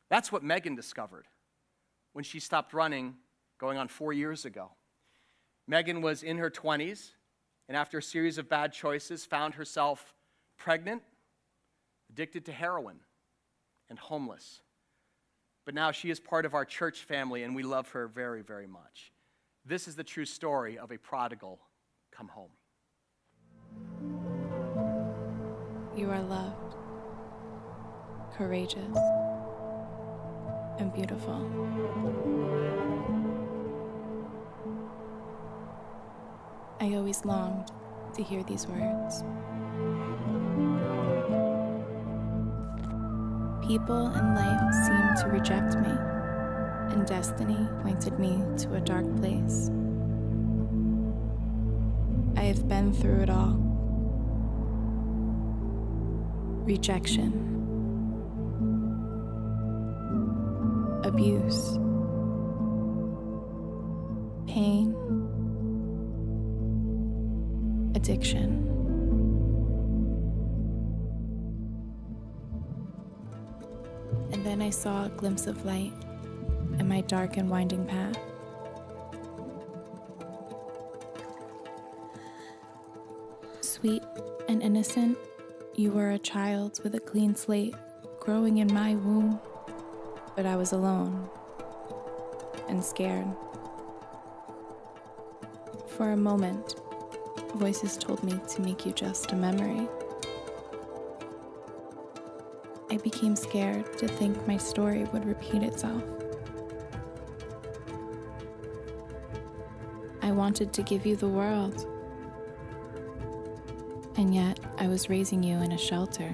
[0.09, 1.27] That's what Megan discovered
[2.13, 3.15] when she stopped running
[3.59, 4.71] going on four years ago.
[5.67, 7.11] Megan was in her 20s,
[7.67, 10.13] and after a series of bad choices, found herself
[10.57, 11.03] pregnant,
[12.09, 12.99] addicted to heroin,
[13.89, 14.61] and homeless.
[15.65, 18.67] But now she is part of our church family, and we love her very, very
[18.67, 19.11] much.
[19.65, 21.59] This is the true story of a prodigal
[22.21, 22.51] come home.
[25.95, 26.75] You are loved,
[28.37, 28.97] courageous
[30.77, 31.49] and beautiful.
[36.79, 37.71] I always longed
[38.13, 39.23] to hear these words.
[43.67, 45.93] People in life seemed to reject me,
[46.93, 49.71] and destiny pointed me to a dark place.
[52.81, 53.55] Been through it all
[56.65, 57.49] rejection
[61.03, 61.77] abuse,
[64.47, 64.95] pain,
[67.95, 68.67] addiction.
[74.31, 75.91] And then I saw a glimpse of light
[76.79, 78.30] in my dark and winding path.
[83.81, 84.03] Sweet
[84.47, 85.17] and innocent,
[85.75, 87.75] you were a child with a clean slate
[88.19, 89.39] growing in my womb
[90.35, 91.29] but I was alone
[92.67, 93.27] and scared.
[95.87, 96.75] For a moment,
[97.55, 99.87] voices told me to make you just a memory.
[102.89, 106.03] I became scared to think my story would repeat itself.
[110.21, 111.85] I wanted to give you the world,
[114.21, 116.33] and yet I was raising you in a shelter.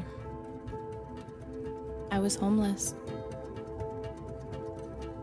[2.12, 2.94] I was homeless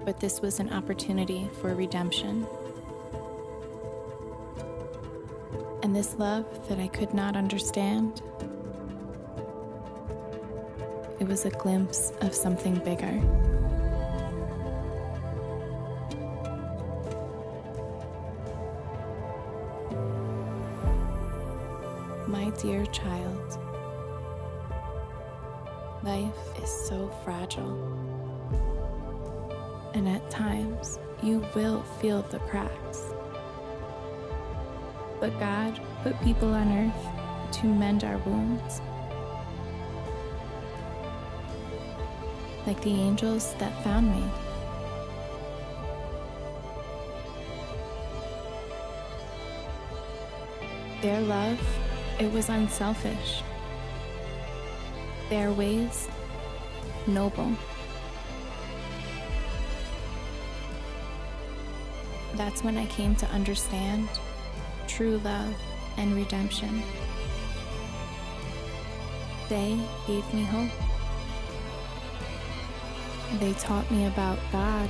[0.04, 2.46] but this was an opportunity for redemption.
[5.82, 8.22] And this love that I could not understand,
[11.20, 13.53] it was a glimpse of something bigger.
[26.04, 27.94] Life is so fragile
[29.94, 33.14] and at times you will feel the cracks.
[35.20, 38.82] But God put people on earth to mend our wounds.
[42.66, 44.24] Like the angels that found me.
[51.00, 51.60] Their love,
[52.18, 53.42] it was unselfish.
[55.30, 56.08] Their ways,
[57.06, 57.56] noble.
[62.34, 64.08] That's when I came to understand
[64.86, 65.54] true love
[65.96, 66.82] and redemption.
[69.48, 70.70] They gave me hope.
[73.40, 74.88] They taught me about God.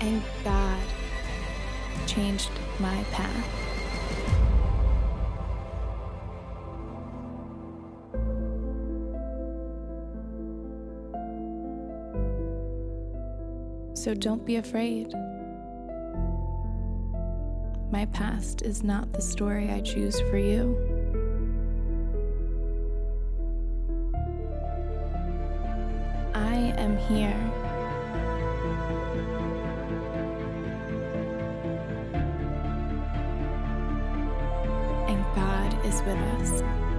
[0.00, 0.82] And God
[2.06, 3.63] changed my path.
[14.04, 15.14] So don't be afraid.
[17.90, 20.76] My past is not the story I choose for you.
[26.34, 27.30] I am here.
[35.08, 36.93] And God is with us.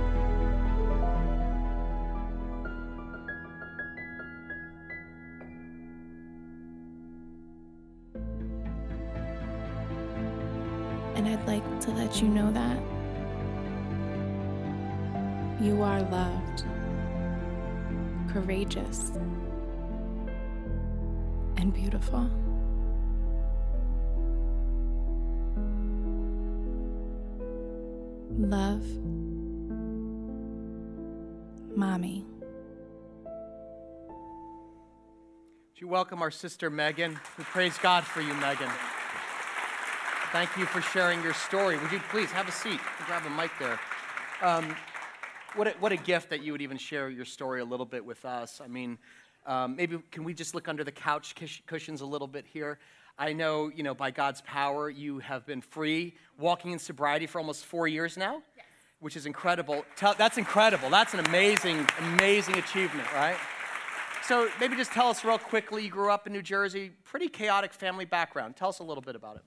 [11.25, 12.77] And I'd like to let you know that
[15.59, 16.63] you are loved,
[18.31, 19.11] courageous,
[21.57, 22.29] and beautiful.
[28.37, 28.85] Love,
[31.75, 32.23] Mommy.
[35.73, 37.19] Would you welcome our sister Megan?
[37.39, 38.69] We praise God for you, Megan.
[40.35, 41.77] Thank you for sharing your story.
[41.77, 42.81] Would you please have a seat?
[43.07, 43.79] Grab a mic there.
[44.41, 44.75] Um,
[45.55, 48.03] what, a, what a gift that you would even share your story a little bit
[48.03, 48.59] with us.
[48.61, 48.97] I mean,
[49.45, 52.79] um, maybe can we just look under the couch cushions a little bit here?
[53.17, 57.39] I know, you know, by God's power, you have been free, walking in sobriety for
[57.39, 58.65] almost four years now, yes.
[58.99, 59.85] which is incredible.
[59.95, 60.89] Tell, that's incredible.
[60.89, 63.37] That's an amazing, amazing achievement, right?
[64.27, 65.85] So maybe just tell us real quickly.
[65.85, 68.57] You grew up in New Jersey, pretty chaotic family background.
[68.57, 69.43] Tell us a little bit about it.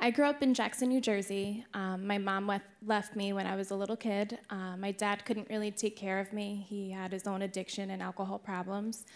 [0.00, 1.64] I grew up in Jackson, New Jersey.
[1.74, 4.38] Um, my mom left me when I was a little kid.
[4.48, 6.64] Uh, my dad couldn't really take care of me.
[6.68, 9.06] He had his own addiction and alcohol problems.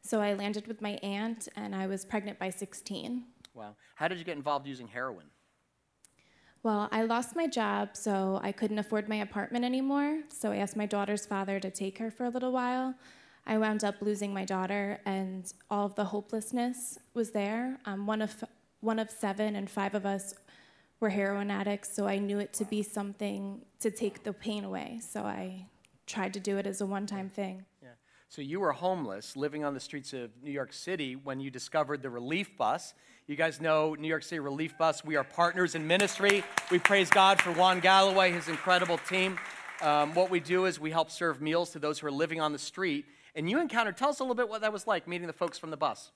[0.00, 3.24] So I landed with my aunt, and I was pregnant by 16.
[3.52, 3.74] Wow.
[3.96, 5.26] How did you get involved using heroin?
[6.62, 10.20] Well, I lost my job, so I couldn't afford my apartment anymore.
[10.28, 12.94] So I asked my daughter's father to take her for a little while.
[13.44, 17.80] I wound up losing my daughter, and all of the hopelessness was there.
[17.86, 18.44] Um, one of
[18.80, 20.34] one of seven, and five of us
[21.00, 25.00] were heroin addicts, so I knew it to be something to take the pain away.
[25.06, 25.66] So I
[26.06, 27.64] tried to do it as a one time thing.
[27.82, 27.90] Yeah.
[28.28, 32.02] So you were homeless, living on the streets of New York City when you discovered
[32.02, 32.94] the Relief Bus.
[33.26, 35.04] You guys know New York City Relief Bus.
[35.04, 36.42] We are partners in ministry.
[36.70, 39.38] We praise God for Juan Galloway, his incredible team.
[39.80, 42.52] Um, what we do is we help serve meals to those who are living on
[42.52, 43.04] the street.
[43.34, 45.58] And you encountered, tell us a little bit what that was like, meeting the folks
[45.58, 46.10] from the bus.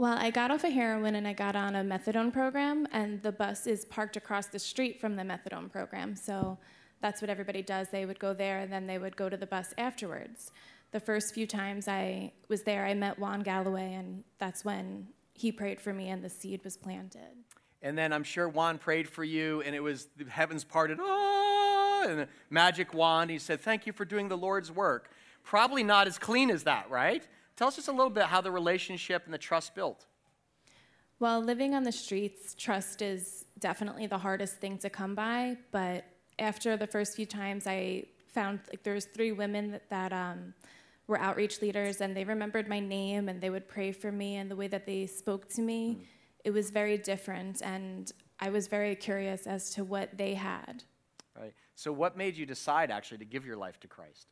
[0.00, 3.32] Well, I got off of heroin and I got on a methadone program, and the
[3.32, 6.16] bus is parked across the street from the methadone program.
[6.16, 6.56] So
[7.02, 7.88] that's what everybody does.
[7.90, 10.52] They would go there and then they would go to the bus afterwards.
[10.92, 15.52] The first few times I was there, I met Juan Galloway, and that's when he
[15.52, 17.36] prayed for me and the seed was planted.
[17.82, 22.06] And then I'm sure Juan prayed for you, and it was the heavens parted, ah,
[22.08, 23.30] and a magic wand.
[23.30, 25.10] He said, Thank you for doing the Lord's work.
[25.44, 27.28] Probably not as clean as that, right?
[27.60, 30.06] Tell us just a little bit how the relationship and the trust built.
[31.18, 35.58] Well, living on the streets, trust is definitely the hardest thing to come by.
[35.70, 36.06] But
[36.38, 40.54] after the first few times, I found like there was three women that, that um,
[41.06, 44.50] were outreach leaders, and they remembered my name, and they would pray for me, and
[44.50, 46.06] the way that they spoke to me, mm.
[46.46, 50.82] it was very different, and I was very curious as to what they had.
[51.38, 51.52] Right.
[51.74, 54.28] So, what made you decide actually to give your life to Christ?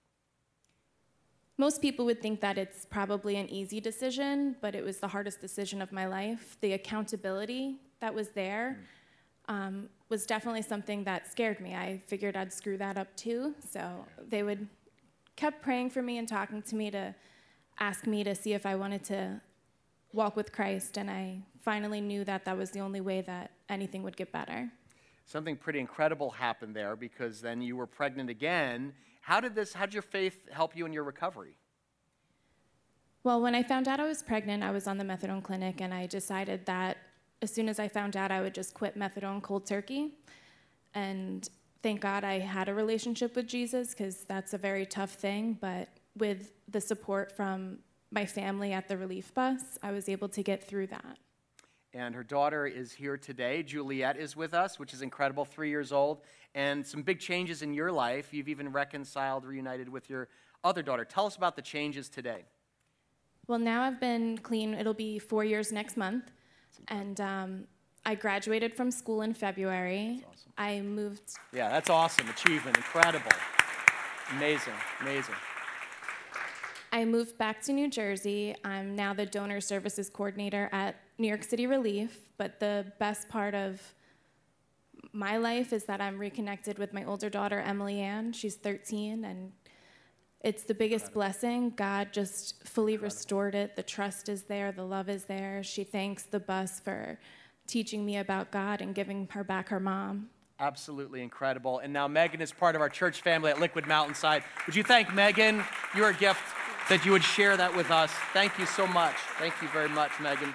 [1.61, 5.40] Most people would think that it's probably an easy decision, but it was the hardest
[5.40, 6.56] decision of my life.
[6.61, 8.79] The accountability that was there
[9.48, 11.75] um, was definitely something that scared me.
[11.75, 13.56] I figured I'd screw that up too.
[13.69, 14.69] So they would
[15.35, 17.13] kept praying for me and talking to me to
[17.81, 19.40] ask me to see if I wanted to
[20.13, 24.02] walk with Christ, and I finally knew that that was the only way that anything
[24.02, 24.71] would get better.
[25.27, 28.94] Something pretty incredible happened there because then you were pregnant again
[29.29, 31.58] how did this, how did your faith help you in your recovery?
[33.24, 35.92] Well, when I found out I was pregnant, I was on the methadone clinic and
[35.92, 36.96] I decided that
[37.42, 40.14] as soon as I found out, I would just quit methadone cold turkey.
[40.94, 41.46] And
[41.83, 45.58] thank God I had a relationship with Jesus because that's a very tough thing.
[45.60, 50.42] But with the support from my family at the relief bus, I was able to
[50.42, 51.18] get through that.
[51.95, 53.63] And her daughter is here today.
[53.63, 56.21] Juliet is with us, which is incredible, three years old.
[56.55, 58.33] And some big changes in your life.
[58.33, 60.29] You've even reconciled, reunited with your
[60.65, 61.05] other daughter.
[61.05, 62.45] Tell us about the changes today.
[63.47, 66.31] Well, now I've been clean, it'll be four years next month.
[66.89, 67.65] And um,
[68.05, 70.23] I graduated from school in February.
[70.31, 70.53] Awesome.
[70.59, 71.23] I moved.
[71.53, 72.29] Yeah, that's awesome.
[72.29, 72.77] Achievement.
[72.77, 73.33] Incredible.
[74.33, 74.75] Amazing.
[75.01, 75.35] Amazing.
[76.91, 78.55] I moved back to New Jersey.
[78.65, 82.19] I'm now the donor services coordinator at New York City Relief.
[82.39, 83.95] But the best part of
[85.13, 88.33] my life is that I'm reconnected with my older daughter, Emily Ann.
[88.33, 89.53] She's 13, and
[90.41, 91.71] it's the biggest blessing.
[91.71, 93.77] God just fully restored it.
[93.77, 95.63] The trust is there, the love is there.
[95.63, 97.19] She thanks the bus for
[97.67, 100.31] teaching me about God and giving her back her mom.
[100.61, 101.79] Absolutely incredible.
[101.81, 104.43] And now Megan is part of our church family at Liquid Mountainside.
[104.67, 105.63] Would you thank Megan?
[105.95, 106.43] You're a gift
[106.89, 108.11] that you would share that with us.
[108.33, 109.15] Thank you so much.
[109.39, 110.55] Thank you very much, Megan.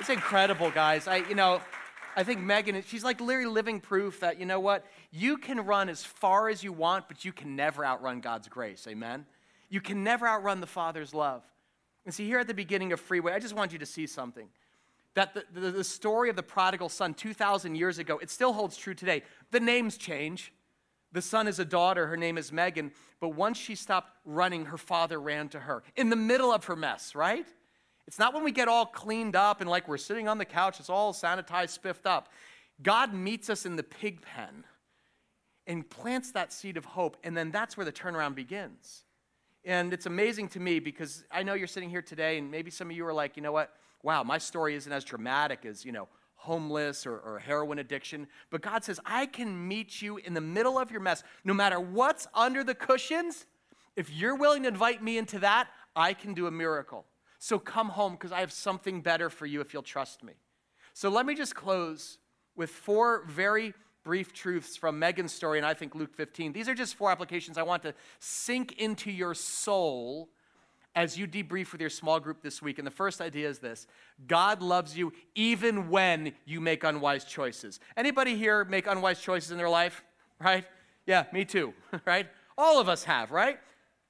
[0.00, 1.06] It's incredible, guys.
[1.06, 1.60] I, you know,
[2.16, 4.86] I think Megan, she's like literally living proof that, you know what?
[5.10, 8.86] You can run as far as you want, but you can never outrun God's grace.
[8.88, 9.26] Amen?
[9.68, 11.42] You can never outrun the Father's love.
[12.06, 14.48] And see, here at the beginning of Freeway, I just want you to see something.
[15.14, 18.76] That the, the, the story of the prodigal son 2,000 years ago, it still holds
[18.76, 19.22] true today.
[19.50, 20.52] The names change.
[21.12, 24.76] The son is a daughter, her name is Megan, but once she stopped running, her
[24.76, 27.46] father ran to her in the middle of her mess, right?
[28.06, 30.80] It's not when we get all cleaned up and like we're sitting on the couch,
[30.80, 32.28] it's all sanitized, spiffed up.
[32.82, 34.64] God meets us in the pig pen
[35.66, 39.04] and plants that seed of hope, and then that's where the turnaround begins.
[39.64, 42.90] And it's amazing to me because I know you're sitting here today, and maybe some
[42.90, 43.74] of you are like, you know what?
[44.02, 46.08] Wow, my story isn't as dramatic as, you know,
[46.38, 48.26] homeless or, or heroin addiction.
[48.50, 51.22] But God says, I can meet you in the middle of your mess.
[51.44, 53.44] No matter what's under the cushions,
[53.96, 57.04] if you're willing to invite me into that, I can do a miracle.
[57.38, 60.34] So come home because I have something better for you if you'll trust me.
[60.94, 62.18] So let me just close
[62.56, 63.74] with four very
[64.04, 66.52] brief truths from Megan's story and I think Luke 15.
[66.52, 70.30] These are just four applications I want to sink into your soul
[70.94, 72.78] as you debrief with your small group this week.
[72.78, 73.86] And the first idea is this
[74.26, 77.80] God loves you even when you make unwise choices.
[77.96, 80.02] Anybody here make unwise choices in their life?
[80.40, 80.64] Right?
[81.06, 81.74] Yeah, me too,
[82.06, 82.26] right?
[82.56, 83.58] All of us have, right?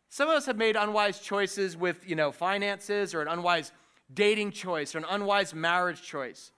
[0.08, 3.72] Some of us have made unwise choices with, you know, finances or an unwise
[4.12, 6.50] dating choice or an unwise marriage choice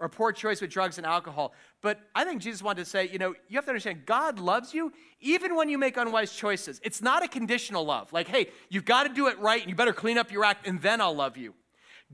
[0.00, 1.52] or a poor choice with drugs and alcohol.
[1.86, 4.74] But I think Jesus wanted to say, you know, you have to understand God loves
[4.74, 6.80] you even when you make unwise choices.
[6.82, 8.12] It's not a conditional love.
[8.12, 10.66] Like, hey, you've got to do it right and you better clean up your act
[10.66, 11.54] and then I'll love you.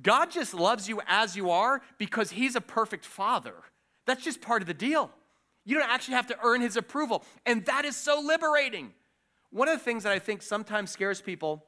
[0.03, 3.55] God just loves you as you are because he's a perfect father.
[4.05, 5.11] That's just part of the deal.
[5.65, 7.25] You don't actually have to earn his approval.
[7.47, 8.93] And that is so liberating.
[9.53, 11.65] One of the things that I think sometimes scares people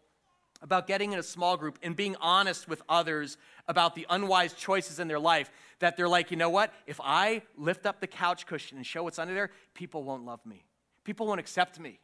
[0.60, 4.98] about getting in a small group and being honest with others about the unwise choices
[4.98, 5.50] in their life
[5.84, 6.72] that they're like, you know what?
[6.86, 10.40] If I lift up the couch cushion and show what's under there, people won't love
[10.46, 10.64] me.
[11.04, 12.00] People won't accept me.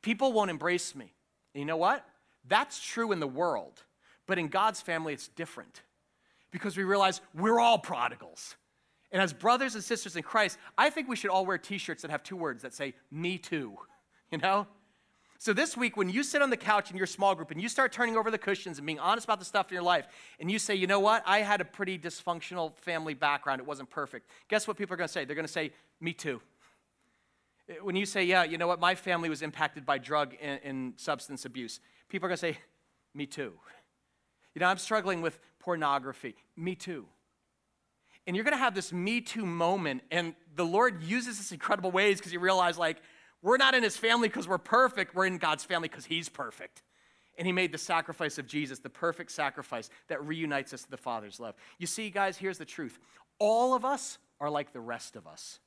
[0.00, 1.12] People won't embrace me.
[1.52, 2.06] And you know what?
[2.46, 3.82] That's true in the world.
[4.28, 5.82] But in God's family, it's different
[6.52, 8.54] because we realize we're all prodigals.
[9.10, 12.02] And as brothers and sisters in Christ, I think we should all wear t shirts
[12.02, 13.76] that have two words that say, Me too.
[14.30, 14.68] You know?
[15.40, 17.70] So this week, when you sit on the couch in your small group and you
[17.70, 20.06] start turning over the cushions and being honest about the stuff in your life,
[20.38, 23.88] and you say, you know what, I had a pretty dysfunctional family background, it wasn't
[23.88, 24.28] perfect.
[24.48, 25.24] Guess what people are going to say?
[25.24, 26.42] They're going to say, me too.
[27.70, 30.60] Eh, when you say, yeah, you know what, my family was impacted by drug and,
[30.62, 31.80] and substance abuse,
[32.10, 32.58] people are going to say,
[33.14, 33.54] me too.
[34.54, 37.06] You know, I'm struggling with pornography, me too.
[38.26, 41.90] And you're going to have this me too moment, and the Lord uses this incredible
[41.90, 42.98] ways because you realize, like,
[43.42, 45.14] we're not in his family because we're perfect.
[45.14, 46.82] We're in God's family because he's perfect.
[47.38, 50.96] And he made the sacrifice of Jesus, the perfect sacrifice that reunites us to the
[50.96, 51.54] Father's love.
[51.78, 52.98] You see, guys, here's the truth
[53.38, 55.60] all of us are like the rest of us.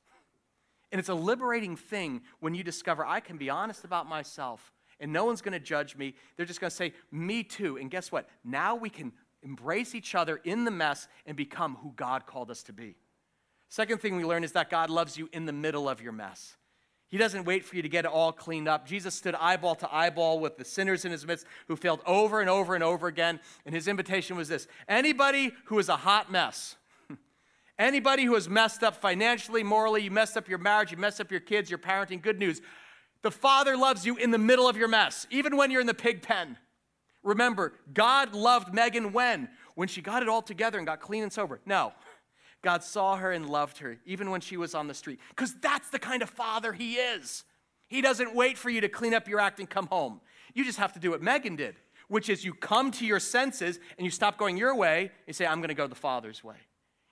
[0.92, 5.12] And it's a liberating thing when you discover I can be honest about myself and
[5.12, 6.14] no one's going to judge me.
[6.36, 7.76] They're just going to say, Me too.
[7.76, 8.28] And guess what?
[8.44, 9.12] Now we can
[9.42, 12.96] embrace each other in the mess and become who God called us to be.
[13.68, 16.56] Second thing we learn is that God loves you in the middle of your mess.
[17.08, 18.86] He doesn't wait for you to get it all cleaned up.
[18.86, 22.50] Jesus stood eyeball to eyeball with the sinners in his midst who failed over and
[22.50, 23.40] over and over again.
[23.64, 26.76] And his invitation was this anybody who is a hot mess,
[27.78, 31.30] anybody who has messed up financially, morally, you messed up your marriage, you messed up
[31.30, 32.60] your kids, your parenting, good news.
[33.22, 35.94] The Father loves you in the middle of your mess, even when you're in the
[35.94, 36.58] pig pen.
[37.22, 39.48] Remember, God loved Megan when?
[39.74, 41.60] When she got it all together and got clean and sober.
[41.64, 41.92] No.
[42.64, 45.20] God saw her and loved her, even when she was on the street.
[45.28, 47.44] Because that's the kind of father he is.
[47.86, 50.20] He doesn't wait for you to clean up your act and come home.
[50.54, 51.76] You just have to do what Megan did,
[52.08, 55.12] which is you come to your senses and you stop going your way.
[55.26, 56.56] You say, I'm going to go the Father's way.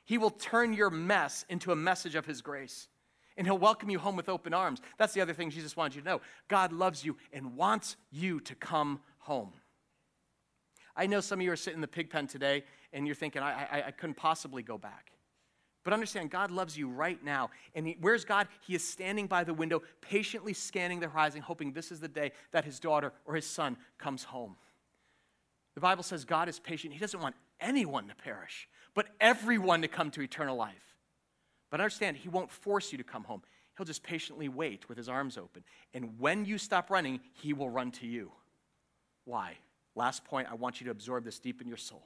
[0.04, 2.88] He will turn your mess into a message of His grace.
[3.36, 4.80] And He'll welcome you home with open arms.
[4.96, 6.20] That's the other thing Jesus wanted you to know.
[6.48, 9.52] God loves you and wants you to come home.
[10.96, 13.42] I know some of you are sitting in the pig pen today and you're thinking,
[13.42, 15.12] I, I, I couldn't possibly go back.
[15.84, 17.50] But understand, God loves you right now.
[17.74, 18.46] And he, where's God?
[18.60, 22.32] He is standing by the window, patiently scanning the horizon, hoping this is the day
[22.52, 24.56] that his daughter or his son comes home.
[25.74, 26.92] The Bible says God is patient.
[26.92, 30.92] He doesn't want anyone to perish, but everyone to come to eternal life.
[31.72, 33.42] But understand, He won't force you to come home.
[33.76, 35.64] He'll just patiently wait with His arms open.
[35.94, 38.30] And when you stop running, He will run to you.
[39.24, 39.56] Why?
[39.94, 42.04] Last point, I want you to absorb this deep in your soul.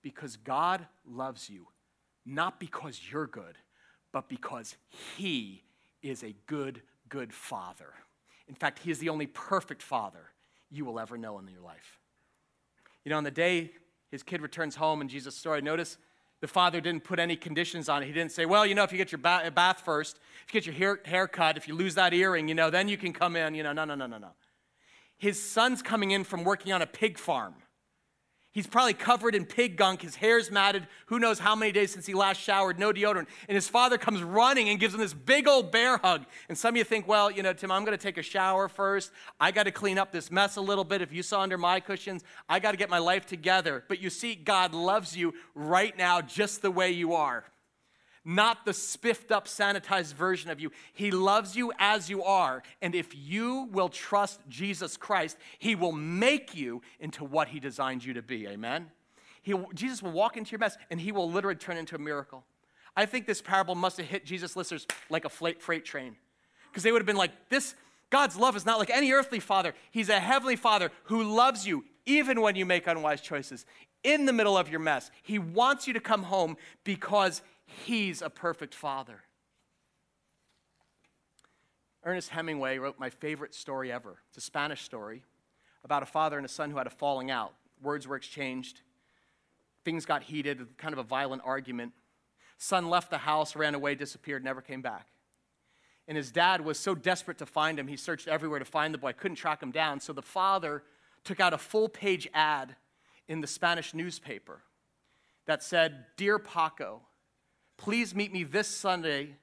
[0.00, 1.66] Because God loves you,
[2.24, 3.56] not because you're good,
[4.12, 4.76] but because
[5.16, 5.62] He
[6.02, 7.92] is a good, good Father.
[8.48, 10.32] In fact, He is the only perfect Father
[10.70, 11.98] you will ever know in your life.
[13.04, 13.72] You know, on the day
[14.10, 15.96] his kid returns home in Jesus' story, notice
[16.40, 18.06] the father didn't put any conditions on it.
[18.06, 20.66] He didn't say, well, you know, if you get your bath first, if you get
[20.66, 23.54] your hair, cut, if you lose that earring, you know, then you can come in.
[23.54, 24.30] You know, no, no, no, no, no.
[25.16, 27.54] His son's coming in from working on a pig farm.
[28.52, 30.02] He's probably covered in pig gunk.
[30.02, 30.86] His hair's matted.
[31.06, 33.26] Who knows how many days since he last showered, no deodorant.
[33.48, 36.26] And his father comes running and gives him this big old bear hug.
[36.50, 38.68] And some of you think, well, you know, Tim, I'm going to take a shower
[38.68, 39.10] first.
[39.40, 41.00] I got to clean up this mess a little bit.
[41.00, 43.84] If you saw under my cushions, I got to get my life together.
[43.88, 47.44] But you see, God loves you right now just the way you are
[48.24, 50.70] not the spiffed up, sanitized version of you.
[50.92, 52.62] He loves you as you are.
[52.80, 58.04] And if you will trust Jesus Christ, He will make you into what He designed
[58.04, 58.46] you to be.
[58.46, 58.90] Amen?
[59.42, 62.44] He, Jesus will walk into your mess and He will literally turn into a miracle.
[62.96, 66.16] I think this parable must have hit Jesus' listeners like a freight train.
[66.70, 67.74] Because they would have been like, this,
[68.10, 69.74] God's love is not like any earthly father.
[69.90, 73.64] He's a heavenly father who loves you even when you make unwise choices.
[74.04, 77.40] In the middle of your mess, He wants you to come home because
[77.84, 79.22] He's a perfect father.
[82.04, 84.18] Ernest Hemingway wrote my favorite story ever.
[84.28, 85.22] It's a Spanish story
[85.84, 87.52] about a father and a son who had a falling out.
[87.80, 88.80] Words were exchanged,
[89.84, 91.92] things got heated, kind of a violent argument.
[92.58, 95.08] Son left the house, ran away, disappeared, never came back.
[96.06, 98.98] And his dad was so desperate to find him, he searched everywhere to find the
[98.98, 100.00] boy, couldn't track him down.
[100.00, 100.82] So the father
[101.24, 102.76] took out a full page ad
[103.28, 104.62] in the Spanish newspaper
[105.46, 107.02] that said, Dear Paco,
[107.82, 109.34] Please meet me this Sunday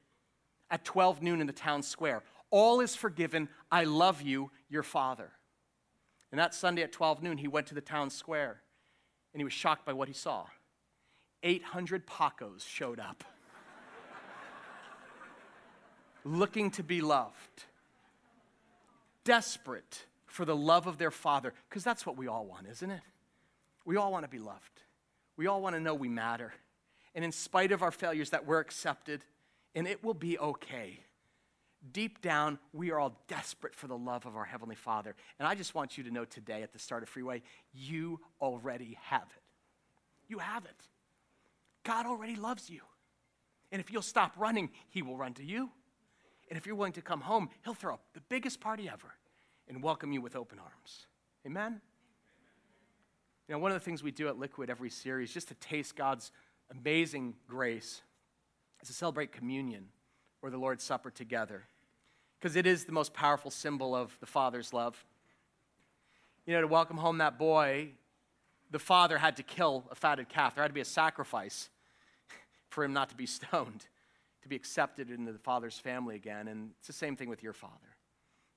[0.71, 2.23] at 12 noon in the town square.
[2.51, 3.49] All is forgiven.
[3.69, 5.31] I love you, your father.
[6.31, 8.61] And that Sunday at 12 noon, he went to the town square
[9.33, 10.45] and he was shocked by what he saw.
[11.43, 13.25] 800 Pacos showed up
[16.23, 17.65] looking to be loved,
[19.25, 23.01] desperate for the love of their father, because that's what we all want, isn't it?
[23.83, 24.81] We all want to be loved,
[25.35, 26.53] we all want to know we matter
[27.19, 29.25] and in spite of our failures, that we're accepted
[29.75, 31.01] and it will be okay.
[31.91, 35.13] Deep down, we are all desperate for the love of our Heavenly Father.
[35.37, 37.41] And I just want you to know today at the start of Freeway,
[37.73, 39.43] you already have it.
[40.29, 40.81] You have it.
[41.83, 42.79] God already loves you.
[43.73, 45.71] And if you'll stop running, He will run to you.
[46.47, 49.13] And if you're willing to come home, He'll throw up the biggest party ever
[49.67, 51.07] and welcome you with open arms.
[51.45, 51.81] Amen?
[53.49, 55.97] You know, one of the things we do at Liquid every series, just to taste
[55.97, 56.31] God's
[56.71, 58.01] amazing grace
[58.81, 59.85] is to celebrate communion
[60.41, 61.63] or the Lord's Supper together
[62.39, 65.03] because it is the most powerful symbol of the Father's love.
[66.45, 67.89] You know, to welcome home that boy,
[68.71, 70.55] the father had to kill a fatted calf.
[70.55, 71.69] There had to be a sacrifice
[72.69, 73.85] for him not to be stoned,
[74.41, 76.47] to be accepted into the father's family again.
[76.47, 77.73] And it's the same thing with your father.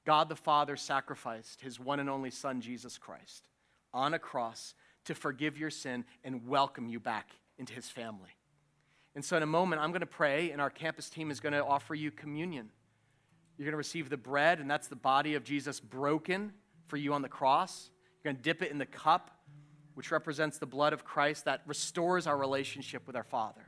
[0.05, 3.49] God the Father sacrificed his one and only Son, Jesus Christ,
[3.95, 8.37] on a cross to forgive your sin and welcome you back into his family.
[9.15, 11.53] And so, in a moment, I'm going to pray, and our campus team is going
[11.53, 12.71] to offer you communion.
[13.57, 16.53] You're going to receive the bread, and that's the body of Jesus broken
[16.89, 17.91] for you on the cross.
[18.17, 19.31] You're going to dip it in the cup,
[19.95, 23.65] which represents the blood of Christ that restores our relationship with our Father.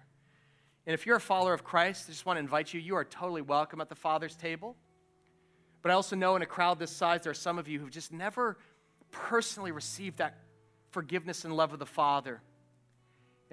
[0.87, 3.05] And if you're a follower of Christ, I just want to invite you, you are
[3.05, 4.75] totally welcome at the Father's table.
[5.83, 7.91] But I also know in a crowd this size, there are some of you who've
[7.91, 8.59] just never
[9.13, 10.39] personally received that
[10.91, 12.41] forgiveness and love of the Father.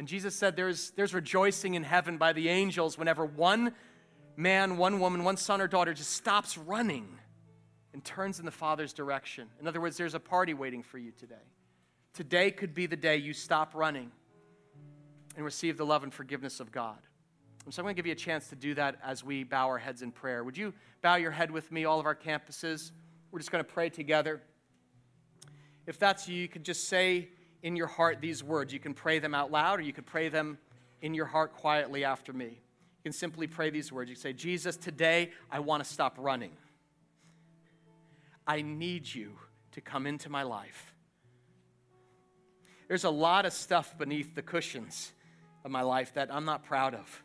[0.01, 3.71] And Jesus said there's, there's rejoicing in heaven by the angels whenever one
[4.35, 7.19] man, one woman, one son or daughter just stops running
[7.93, 9.47] and turns in the Father's direction.
[9.59, 11.35] In other words, there's a party waiting for you today.
[12.15, 14.11] Today could be the day you stop running
[15.35, 16.97] and receive the love and forgiveness of God.
[17.69, 19.77] So I'm going to give you a chance to do that as we bow our
[19.77, 20.43] heads in prayer.
[20.43, 20.73] Would you
[21.03, 22.89] bow your head with me, all of our campuses?
[23.29, 24.41] We're just going to pray together.
[25.85, 27.29] If that's you, you could just say
[27.63, 28.73] in your heart these words.
[28.73, 30.57] You can pray them out loud or you could pray them
[31.01, 32.45] in your heart quietly after me.
[32.45, 34.09] You can simply pray these words.
[34.09, 36.51] You say, Jesus, today I want to stop running.
[38.45, 39.33] I need you
[39.73, 40.93] to come into my life.
[42.87, 45.13] There's a lot of stuff beneath the cushions
[45.63, 47.23] of my life that I'm not proud of.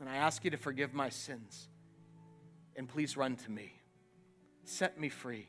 [0.00, 1.68] And I ask you to forgive my sins.
[2.76, 3.72] And please run to me.
[4.64, 5.48] Set me free.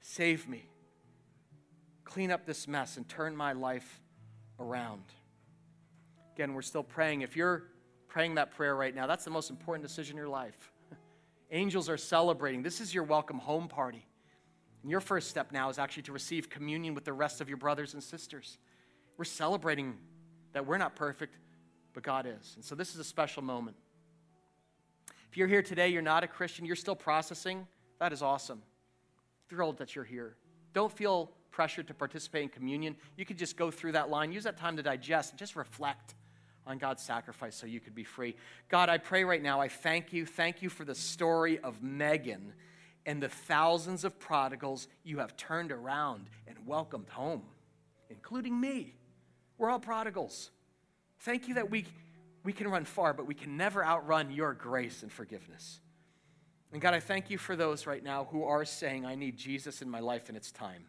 [0.00, 0.68] Save me.
[2.06, 4.00] Clean up this mess and turn my life
[4.58, 5.02] around.
[6.34, 7.22] Again, we're still praying.
[7.22, 7.64] If you're
[8.08, 10.72] praying that prayer right now, that's the most important decision in your life.
[11.50, 12.62] Angels are celebrating.
[12.62, 14.06] This is your welcome home party.
[14.82, 17.58] And your first step now is actually to receive communion with the rest of your
[17.58, 18.56] brothers and sisters.
[19.16, 19.98] We're celebrating
[20.52, 21.36] that we're not perfect,
[21.92, 22.52] but God is.
[22.54, 23.76] And so this is a special moment.
[25.28, 27.66] If you're here today, you're not a Christian, you're still processing,
[27.98, 28.62] that is awesome.
[29.48, 30.36] Thrilled that you're here.
[30.72, 32.94] Don't feel pressured to participate in communion.
[33.16, 36.14] You could just go through that line, use that time to digest, just reflect
[36.66, 38.36] on God's sacrifice so you could be free.
[38.68, 40.26] God, I pray right now, I thank you.
[40.26, 42.52] Thank you for the story of Megan
[43.06, 47.44] and the thousands of prodigals you have turned around and welcomed home,
[48.10, 48.94] including me.
[49.56, 50.50] We're all prodigals.
[51.20, 51.86] Thank you that we,
[52.44, 55.80] we can run far, but we can never outrun your grace and forgiveness.
[56.70, 59.80] And God, I thank you for those right now who are saying, I need Jesus
[59.80, 60.84] in my life and it's time.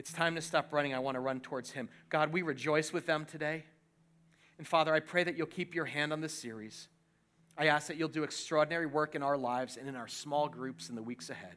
[0.00, 0.94] It's time to stop running.
[0.94, 1.90] I want to run towards Him.
[2.08, 3.64] God, we rejoice with them today.
[4.56, 6.88] And Father, I pray that you'll keep your hand on this series.
[7.58, 10.88] I ask that you'll do extraordinary work in our lives and in our small groups
[10.88, 11.54] in the weeks ahead.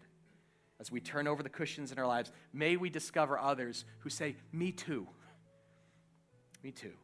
[0.78, 4.36] As we turn over the cushions in our lives, may we discover others who say,
[4.52, 5.08] Me too.
[6.66, 6.96] Me too.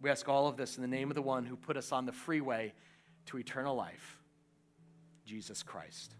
[0.00, 2.06] We ask all of this in the name of the one who put us on
[2.06, 2.74] the freeway
[3.26, 4.18] to eternal life,
[5.24, 6.16] Jesus Christ.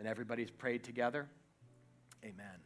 [0.00, 1.28] And everybody's prayed together.
[2.24, 2.65] Amen.